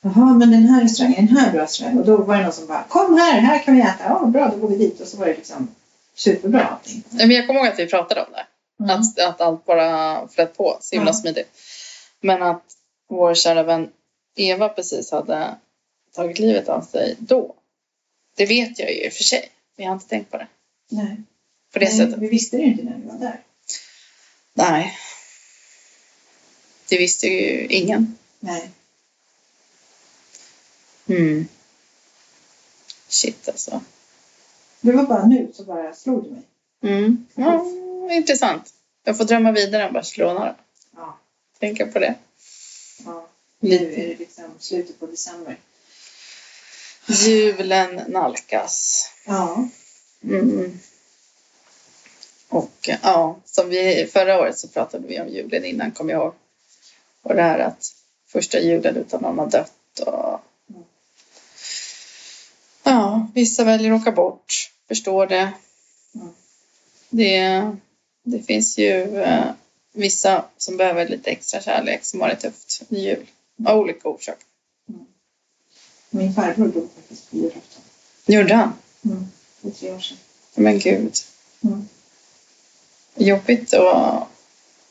jaha, 0.00 0.34
men 0.34 0.50
den 0.50 0.62
här 0.62 0.82
restaurangen, 0.82 1.26
den 1.26 1.36
här 1.36 1.52
bra 1.52 1.62
restaurang. 1.62 1.98
Och 1.98 2.06
då 2.06 2.16
var 2.16 2.36
det 2.36 2.42
någon 2.42 2.52
som 2.52 2.66
bara, 2.66 2.82
kom 2.88 3.16
här, 3.18 3.40
här 3.40 3.58
kan 3.58 3.74
vi 3.76 3.80
äta. 3.80 4.04
Ja, 4.04 4.26
bra, 4.26 4.48
då 4.48 4.56
går 4.56 4.68
vi 4.68 4.76
dit. 4.76 5.00
Och 5.00 5.06
så 5.06 5.16
var 5.16 5.26
det 5.26 5.34
liksom 5.34 5.68
superbra 6.14 6.64
allting. 6.64 7.02
Men 7.10 7.30
jag 7.30 7.46
kommer 7.46 7.60
ihåg 7.60 7.68
att 7.68 7.78
vi 7.78 7.86
pratade 7.86 8.20
om 8.20 8.32
det. 8.32 8.46
Mm. 8.84 9.00
Att, 9.00 9.18
att 9.20 9.40
allt 9.40 9.64
bara 9.64 10.28
flöt 10.28 10.56
på 10.56 10.78
så 10.80 10.96
himla 10.96 11.10
Ja. 11.10 11.14
smidigt. 11.14 11.48
Men 12.20 12.42
att 12.42 12.62
vår 13.08 13.34
kära 13.34 13.62
vän 13.62 13.88
Eva 14.36 14.68
precis 14.68 15.10
hade 15.10 15.54
tagit 16.14 16.38
livet 16.38 16.68
av 16.68 16.80
sig 16.80 17.16
då. 17.18 17.54
Det 18.34 18.46
vet 18.46 18.78
jag 18.78 18.90
ju 18.92 19.04
i 19.04 19.08
och 19.08 19.12
för 19.12 19.24
sig. 19.24 19.50
Men 19.76 19.84
jag 19.84 19.90
har 19.90 19.96
inte 19.96 20.08
tänkt 20.08 20.30
på 20.30 20.36
det. 20.38 20.48
Nej, 20.88 21.16
På 21.72 21.78
det 21.78 21.84
Nej, 21.84 21.96
sättet. 21.96 22.18
vi 22.18 22.28
visste 22.28 22.56
det 22.56 22.62
ju 22.62 22.68
inte 22.70 22.82
när 22.82 22.98
vi 22.98 23.06
var 23.08 23.18
där. 23.18 23.40
Nej. 24.54 24.98
Det 26.88 26.98
visste 26.98 27.26
ju 27.26 27.66
ingen. 27.66 28.18
Nej. 28.40 28.70
Mm. 31.08 31.48
Shit 33.08 33.48
alltså. 33.48 33.80
Det 34.80 34.92
var 34.92 35.02
bara 35.04 35.26
nu 35.26 35.50
så 35.54 35.64
bara 35.64 35.94
slog 35.94 36.24
det 36.24 36.30
mig. 36.30 36.42
Mm. 36.82 37.26
Ja, 37.34 37.64
intressant. 38.10 38.74
Jag 39.04 39.16
får 39.16 39.24
drömma 39.24 39.52
vidare 39.52 39.86
om 39.86 39.92
Barcelona 39.92 40.44
då. 40.44 40.54
Ja. 40.96 41.18
Tänka 41.58 41.86
på 41.86 41.98
det. 41.98 42.14
ja. 43.04 43.28
Nu 43.60 43.74
är 43.76 44.08
det 44.08 44.16
liksom 44.18 44.44
slutet 44.58 45.00
på 45.00 45.06
december. 45.06 45.56
Julen 47.06 48.00
nalkas. 48.08 49.08
Ja. 49.26 49.68
Mm. 50.24 50.78
Och 52.48 52.88
ja, 53.02 53.40
som 53.44 53.68
vi 53.68 54.06
förra 54.12 54.40
året 54.40 54.58
så 54.58 54.68
pratade 54.68 55.08
vi 55.08 55.20
om 55.20 55.28
julen 55.28 55.64
innan, 55.64 55.90
kom 55.90 56.08
jag 56.08 56.22
ihåg. 56.22 56.34
Och 57.22 57.34
det 57.34 57.42
här 57.42 57.58
att 57.58 57.94
första 58.26 58.60
julen 58.60 58.96
utan 58.96 59.22
någon 59.22 59.38
har 59.38 59.50
dött 59.50 60.00
och 60.06 60.40
ja, 62.82 63.26
vissa 63.34 63.64
väljer 63.64 63.92
att 63.92 64.00
åka 64.00 64.12
bort, 64.12 64.70
förstår 64.88 65.26
det. 65.26 65.52
Mm. 66.14 66.34
Det, 67.10 67.62
det 68.22 68.42
finns 68.42 68.78
ju 68.78 69.20
eh, 69.20 69.50
vissa 69.92 70.44
som 70.56 70.76
behöver 70.76 71.08
lite 71.08 71.30
extra 71.30 71.60
kärlek 71.60 72.04
som 72.04 72.20
har 72.20 72.28
det 72.28 72.36
tufft 72.36 72.82
i 72.88 72.96
jul 72.96 73.26
av 73.66 73.78
olika 73.78 74.08
orsaker. 74.08 74.46
Min 76.14 76.34
farbror 76.34 76.68
dog 76.68 76.88
faktiskt 76.96 77.30
på 77.30 77.36
julafton. 77.36 77.82
Gjorde 78.26 78.54
han? 78.54 78.72
Mm. 79.04 79.26
För 79.62 79.70
tre 79.70 79.92
år 79.92 79.98
sedan. 79.98 80.16
Men 80.54 80.78
gud. 80.78 81.16
Mm. 81.60 81.88
Jobbigt 83.14 83.72
och 83.72 84.26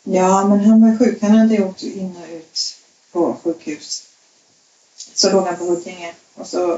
Ja, 0.04 0.48
men 0.48 0.60
han 0.60 0.82
var 0.82 0.98
sjuk. 0.98 1.22
Han 1.22 1.32
hade 1.32 1.64
åkt 1.64 1.84
in 1.84 2.16
och 2.18 2.36
ut 2.36 2.76
på 3.12 3.38
sjukhus. 3.44 4.08
Så 4.96 5.32
låg 5.32 5.46
han 5.48 5.58
på 5.58 5.64
Huddinge 5.66 6.14
och 6.34 6.48
så 6.48 6.74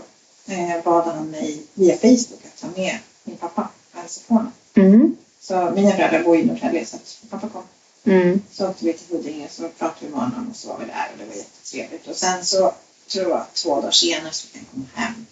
eh, 0.45 0.83
bad 0.83 1.05
han 1.05 1.31
mig 1.31 1.63
via 1.73 1.97
Facebook 1.97 2.45
att 2.45 2.61
ta 2.61 2.81
med 2.81 2.97
min 3.23 3.37
pappa 3.37 3.69
och 3.91 3.99
hälsa 3.99 4.21
på 4.27 4.33
honom. 4.33 4.51
mm. 4.73 5.17
Så 5.41 5.71
mina 5.75 5.91
föräldrar 5.91 6.23
bor 6.23 6.37
i 6.37 6.45
Norrtälje 6.45 6.85
så 6.85 6.95
att 6.95 7.17
pappa 7.29 7.49
kom. 7.49 7.63
Mm. 8.03 8.41
Så 8.51 8.69
åkte 8.69 8.85
vi 8.85 8.93
till 8.93 9.17
Huddinge 9.17 9.47
så 9.49 9.69
pratade 9.69 10.05
vi 10.05 10.09
med 10.09 10.19
honom 10.19 10.49
och 10.49 10.55
så 10.55 10.67
var 10.67 10.79
vi 10.79 10.85
där 10.85 11.09
och 11.13 11.17
det 11.19 11.25
var 11.25 11.35
jättetrevligt. 11.35 12.07
Och 12.07 12.15
sen 12.15 12.45
så 12.45 12.73
tror 13.07 13.29
jag 13.29 13.45
två 13.53 13.75
dagar 13.75 13.91
senare 13.91 14.33
så 14.33 14.47
fick 14.47 14.55
han 14.55 14.65
komma 14.71 14.85
hem. 14.93 15.25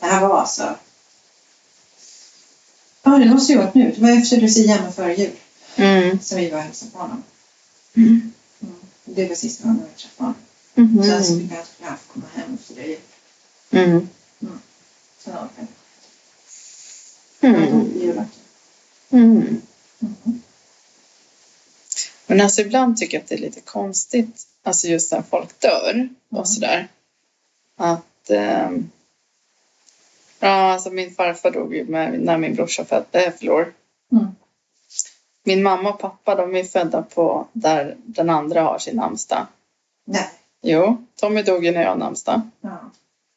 Det 0.00 0.06
här 0.06 0.28
var 0.28 0.40
alltså... 0.40 0.76
Ja, 3.02 3.10
det 3.18 3.26
måste 3.26 3.52
ju 3.52 3.58
varit 3.58 3.74
nu. 3.74 3.92
Det 3.96 4.00
var 4.02 4.10
efter 4.10 4.36
Lucia 4.40 4.82
men 4.82 4.92
före 4.92 5.14
jul 5.14 5.32
Mm. 5.76 6.20
som 6.20 6.38
vi 6.38 6.50
var 6.50 6.58
och 6.58 6.64
hälsade 6.64 6.90
på 6.90 6.98
honom. 6.98 7.22
Mm. 7.96 8.32
Mm. 8.62 8.74
Det 9.04 9.28
var 9.28 9.34
sista 9.34 9.64
gången 9.64 9.82
vi 9.96 10.02
träffade 10.02 10.34
honom. 10.74 10.98
Mm. 10.98 11.04
Sen 11.04 11.24
så 11.24 11.38
fick 11.38 11.50
han 11.82 11.96
komma 12.12 12.26
hem 12.34 12.54
och 12.54 12.60
fira 12.60 12.86
jul. 12.86 12.98
Mm. 13.70 14.08
Sen 15.24 15.34
åkte 15.34 15.54
han. 15.56 15.66
Han 17.40 17.54
Mm. 17.54 17.70
dog 17.78 17.88
i 17.96 18.00
julafton. 18.06 19.62
Mm. 22.30 22.36
Mm. 22.36 22.38
Men 22.38 22.44
alltså 22.44 22.60
ibland 22.60 22.96
tycker 22.96 23.16
jag 23.16 23.22
att 23.22 23.28
det 23.28 23.34
är 23.34 23.38
lite 23.38 23.60
konstigt, 23.60 24.42
alltså 24.62 24.86
just 24.86 25.12
när 25.12 25.22
folk 25.22 25.60
dör 25.60 25.90
Mm. 25.94 26.14
och 26.28 26.48
sådär. 26.48 26.88
Att, 27.76 28.30
ehm, 28.30 28.90
ja 30.40 30.72
alltså 30.72 30.90
min 30.90 31.14
farfar 31.14 31.50
dog 31.50 31.74
ju 31.74 31.84
med, 31.84 32.20
när 32.20 32.38
min 32.38 32.54
brorsa 32.54 32.84
föd, 32.84 33.04
äh, 33.12 33.32
förlor. 33.32 33.72
Mm. 34.12 34.26
Min 35.44 35.62
mamma 35.62 35.90
och 35.92 35.98
pappa 36.00 36.34
de 36.34 36.56
är 36.56 36.64
födda 36.64 37.02
på 37.02 37.46
där 37.52 37.96
den 37.98 38.30
andra 38.30 38.62
har 38.62 38.78
sin 38.78 38.96
namnsdag. 38.96 39.46
Nej. 40.04 40.30
Jo, 40.62 41.04
Tommy 41.16 41.42
dog 41.42 41.64
ju 41.64 41.70
när 41.72 41.82
jag 41.82 41.88
har 41.90 41.96
namnsdag. 41.96 42.40
Ja. 42.60 42.90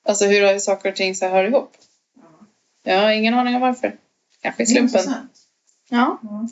Alltså 0.06 0.26
hur 0.26 0.44
har 0.46 0.60
saker 0.60 0.90
och 0.90 0.96
ting 0.96 1.16
så 1.16 1.28
hör 1.28 1.44
ihop? 1.44 1.72
ja. 2.16 2.46
Jag 2.92 3.02
har 3.02 3.12
ingen 3.12 3.34
aning 3.34 3.56
om 3.56 3.62
varför. 3.62 3.98
Kanske 4.42 4.64
i 4.64 4.66
slumpen. 4.66 5.02
Ja. 5.90 6.20
Ja. 6.22 6.48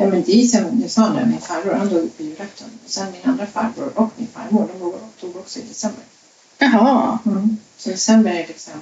Ja, 0.00 0.06
men 0.06 0.22
det 0.22 0.32
är 0.32 0.46
som 0.46 0.80
jag 0.82 0.90
sa 0.90 1.12
nu, 1.12 1.26
min 1.26 1.40
farbror 1.40 1.74
han 1.74 1.88
dog 1.88 2.16
på 2.16 2.22
julafton. 2.22 2.68
Sen 2.86 3.12
min 3.12 3.20
andra 3.24 3.46
farbror 3.46 3.92
och 3.98 4.10
min 4.16 4.28
farmor 4.28 4.68
de 4.72 4.78
dog- 5.26 5.36
också 5.36 5.58
i 5.58 5.62
december. 5.62 6.02
Jaha. 6.58 7.18
Så 7.76 7.90
december 7.90 8.30
är 8.30 8.46
liksom... 8.46 8.72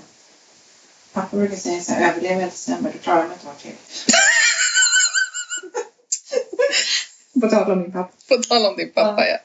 Pappa 1.13 1.37
brukar 1.37 1.57
säga 1.57 1.83
så 1.83 1.93
här, 1.93 2.11
överlever 2.11 2.41
jag 2.41 2.51
december 2.51 2.93
då 2.93 2.99
klarar 2.99 3.19
jag 3.19 3.29
mig 3.29 3.37
ett 3.41 3.47
år 3.47 3.55
till. 3.63 3.73
På 7.41 7.49
tal 7.49 7.71
om 7.73 7.79
min 7.81 7.93
pappa. 7.93 8.13
På 8.29 8.37
tal 8.43 8.67
om 8.67 8.77
din 8.77 8.93
pappa 8.93 9.27
ja. 9.27 9.39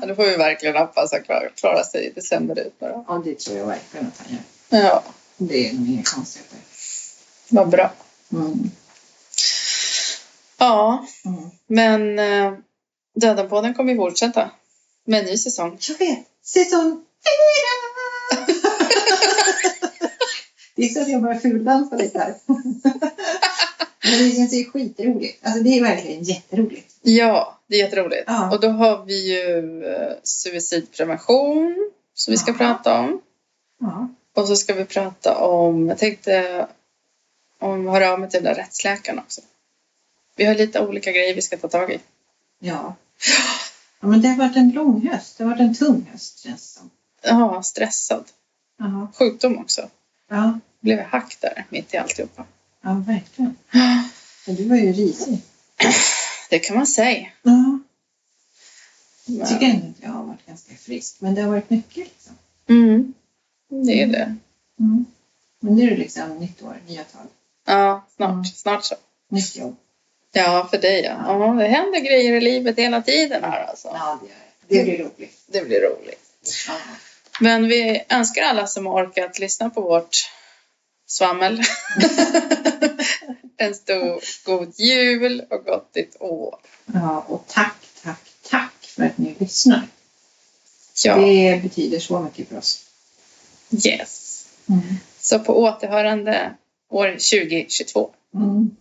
ja. 0.00 0.06
Då 0.06 0.14
får 0.14 0.24
vi 0.24 0.36
verkligen 0.36 0.76
hoppas 0.76 1.12
att 1.12 1.24
klara, 1.24 1.48
klara 1.48 1.84
sig 1.84 2.06
i 2.06 2.10
december 2.10 2.58
ut 2.60 2.74
nu 2.80 2.88
då. 2.88 3.04
Ja, 3.08 3.22
det 3.24 3.38
tror 3.38 3.58
jag 3.58 3.66
verkligen 3.66 4.06
att 4.06 4.22
han 4.26 4.32
gör. 4.32 4.42
Ja, 4.84 5.02
Det 5.36 5.68
är 5.68 5.72
nog 5.74 5.88
inga 5.88 6.02
konstigheter. 6.02 6.58
vad 7.48 7.68
bra. 7.68 7.92
Mm. 8.32 8.70
Ja, 10.66 11.06
Mm. 11.24 11.50
men 11.66 12.18
eh, 12.18 12.58
Dödenpodden 13.14 13.74
kommer 13.74 13.92
ju 13.92 13.98
fortsätta 13.98 14.50
med 15.04 15.20
en 15.20 15.26
ny 15.26 15.36
säsong. 15.38 15.78
Jag 15.88 15.98
vet! 15.98 16.18
Säsong 16.44 17.04
fyra! 17.24 18.46
Visst 20.76 20.96
att 20.98 21.08
jag 21.08 21.22
bara 21.22 21.38
fuldansar 21.40 21.96
lite 21.96 22.18
här. 22.18 22.34
Men 24.04 24.18
det 24.18 24.36
känns 24.36 24.52
ju 24.52 24.64
skitroligt. 24.64 25.46
Alltså 25.46 25.62
det 25.62 25.78
är 25.78 25.82
verkligen 25.82 26.22
jätteroligt. 26.22 26.94
Ja, 27.02 27.60
det 27.66 27.76
är 27.76 27.78
jätteroligt. 27.84 28.24
Ja. 28.26 28.50
Och 28.54 28.60
då 28.60 28.68
har 28.68 29.04
vi 29.04 29.32
ju 29.32 29.84
eh, 29.84 30.12
suicidprevention 30.22 31.90
som 32.14 32.30
vi 32.32 32.38
ska 32.38 32.50
Ja. 32.52 32.56
prata 32.58 33.00
om. 33.00 33.20
Ja. 33.80 34.08
Och 34.36 34.48
så 34.48 34.56
ska 34.56 34.74
vi 34.74 34.84
prata 34.84 35.36
om, 35.38 35.88
jag 35.88 35.98
tänkte 35.98 36.66
om 37.60 37.86
höra 37.88 38.12
av 38.12 38.20
mig 38.20 38.30
till 38.30 38.42
den 38.44 38.54
där 38.54 38.62
rättsläkaren 38.62 39.18
också. 39.18 39.40
Vi 40.36 40.44
har 40.44 40.54
lite 40.54 40.80
olika 40.86 41.12
grejer 41.12 41.34
vi 41.34 41.42
ska 41.42 41.56
ta 41.56 41.68
tag 41.68 41.90
i. 41.92 41.98
Ja. 42.58 42.94
ja. 44.00 44.06
Men 44.08 44.22
det 44.22 44.28
har 44.28 44.36
varit 44.36 44.56
en 44.56 44.70
lång 44.70 45.08
höst. 45.08 45.38
Det 45.38 45.44
har 45.44 45.50
varit 45.50 45.60
en 45.60 45.74
tung 45.74 46.06
höst 46.12 46.38
känns 46.38 46.74
det 46.74 46.78
som. 46.80 46.90
Ja, 47.22 47.62
stressad. 47.62 48.24
Ja. 48.78 49.08
Sjukdom 49.18 49.58
också. 49.58 49.88
Ja, 50.28 50.58
Blev 50.80 50.98
hack 51.00 51.36
där 51.40 51.64
mitt 51.68 51.94
i 51.94 51.96
alltihopa. 51.96 52.44
ja 52.80 52.92
verkligen. 53.06 53.56
Men 54.46 54.56
du 54.56 54.68
var 54.68 54.76
ju 54.76 54.92
risig. 54.92 55.38
Det 56.50 56.58
kan 56.58 56.76
man 56.76 56.86
säga. 56.86 57.28
Ja. 57.42 57.78
Jag 59.26 59.48
tycker 59.48 59.66
ändå 59.66 59.86
att 59.86 60.02
jag 60.02 60.10
har 60.10 60.24
varit 60.24 60.46
ganska 60.46 60.74
frisk. 60.74 61.16
Men 61.20 61.34
det 61.34 61.42
har 61.42 61.48
varit 61.48 61.70
mycket 61.70 61.96
liksom. 61.96 62.34
mm, 62.68 63.14
det 63.68 64.02
är 64.02 64.06
det. 64.06 64.36
Mm. 64.80 65.04
Men 65.60 65.74
nu 65.74 65.82
är 65.86 65.90
det 65.90 65.96
liksom 65.96 66.36
nytt 66.38 66.62
år, 66.62 66.76
nya 66.88 67.04
tag, 67.04 67.26
Ja, 67.64 68.06
snart, 68.16 68.30
Mm. 68.30 68.44
snart 68.44 68.84
så. 68.84 68.94
nytt 69.28 69.56
jobb. 69.56 69.76
Ja, 70.32 70.68
för 70.70 70.78
dig 70.78 71.02
ja. 71.02 71.16
ja. 71.26 71.54
Det 71.62 71.66
händer 71.68 72.00
grejer 72.00 72.32
i 72.34 72.40
livet 72.40 72.78
hela 72.78 73.02
tiden 73.02 73.44
här 73.44 73.64
alltså. 73.64 73.88
Ja, 73.88 74.20
det 74.68 74.78
det. 74.78 74.84
Blir 74.84 74.98
roligt. 74.98 75.38
Det 75.46 75.60
blir 75.64 75.80
roligt. 75.80 76.20
Ja. 76.68 76.74
Men 77.40 77.68
vi 77.68 78.04
önskar 78.08 78.42
alla 78.42 78.66
som 78.66 78.86
har 78.86 79.06
orkat 79.06 79.38
lyssna 79.38 79.70
på 79.70 79.80
vårt 79.80 80.30
svammel 81.06 81.62
en 83.56 83.74
stor 83.74 84.20
god 84.44 84.72
jul 84.76 85.44
och 85.50 85.64
gott 85.64 85.94
nytt 85.94 86.16
år. 86.20 86.58
ja, 86.94 87.24
och 87.28 87.44
tack, 87.48 87.76
tack, 88.02 88.20
tack 88.50 88.72
för 88.82 89.02
att 89.02 89.18
ni 89.18 89.34
lyssnar. 89.38 89.82
Ja, 91.04 91.16
Det 91.16 91.60
betyder 91.62 92.00
så 92.00 92.20
mycket 92.20 92.48
för 92.48 92.58
oss. 92.58 92.84
yes. 93.86 94.44
Mm. 94.68 94.82
Så 95.20 95.38
på 95.38 95.62
återhörande 95.62 96.54
år 96.88 97.10
2022. 97.10 98.10
Mm. 98.34 98.76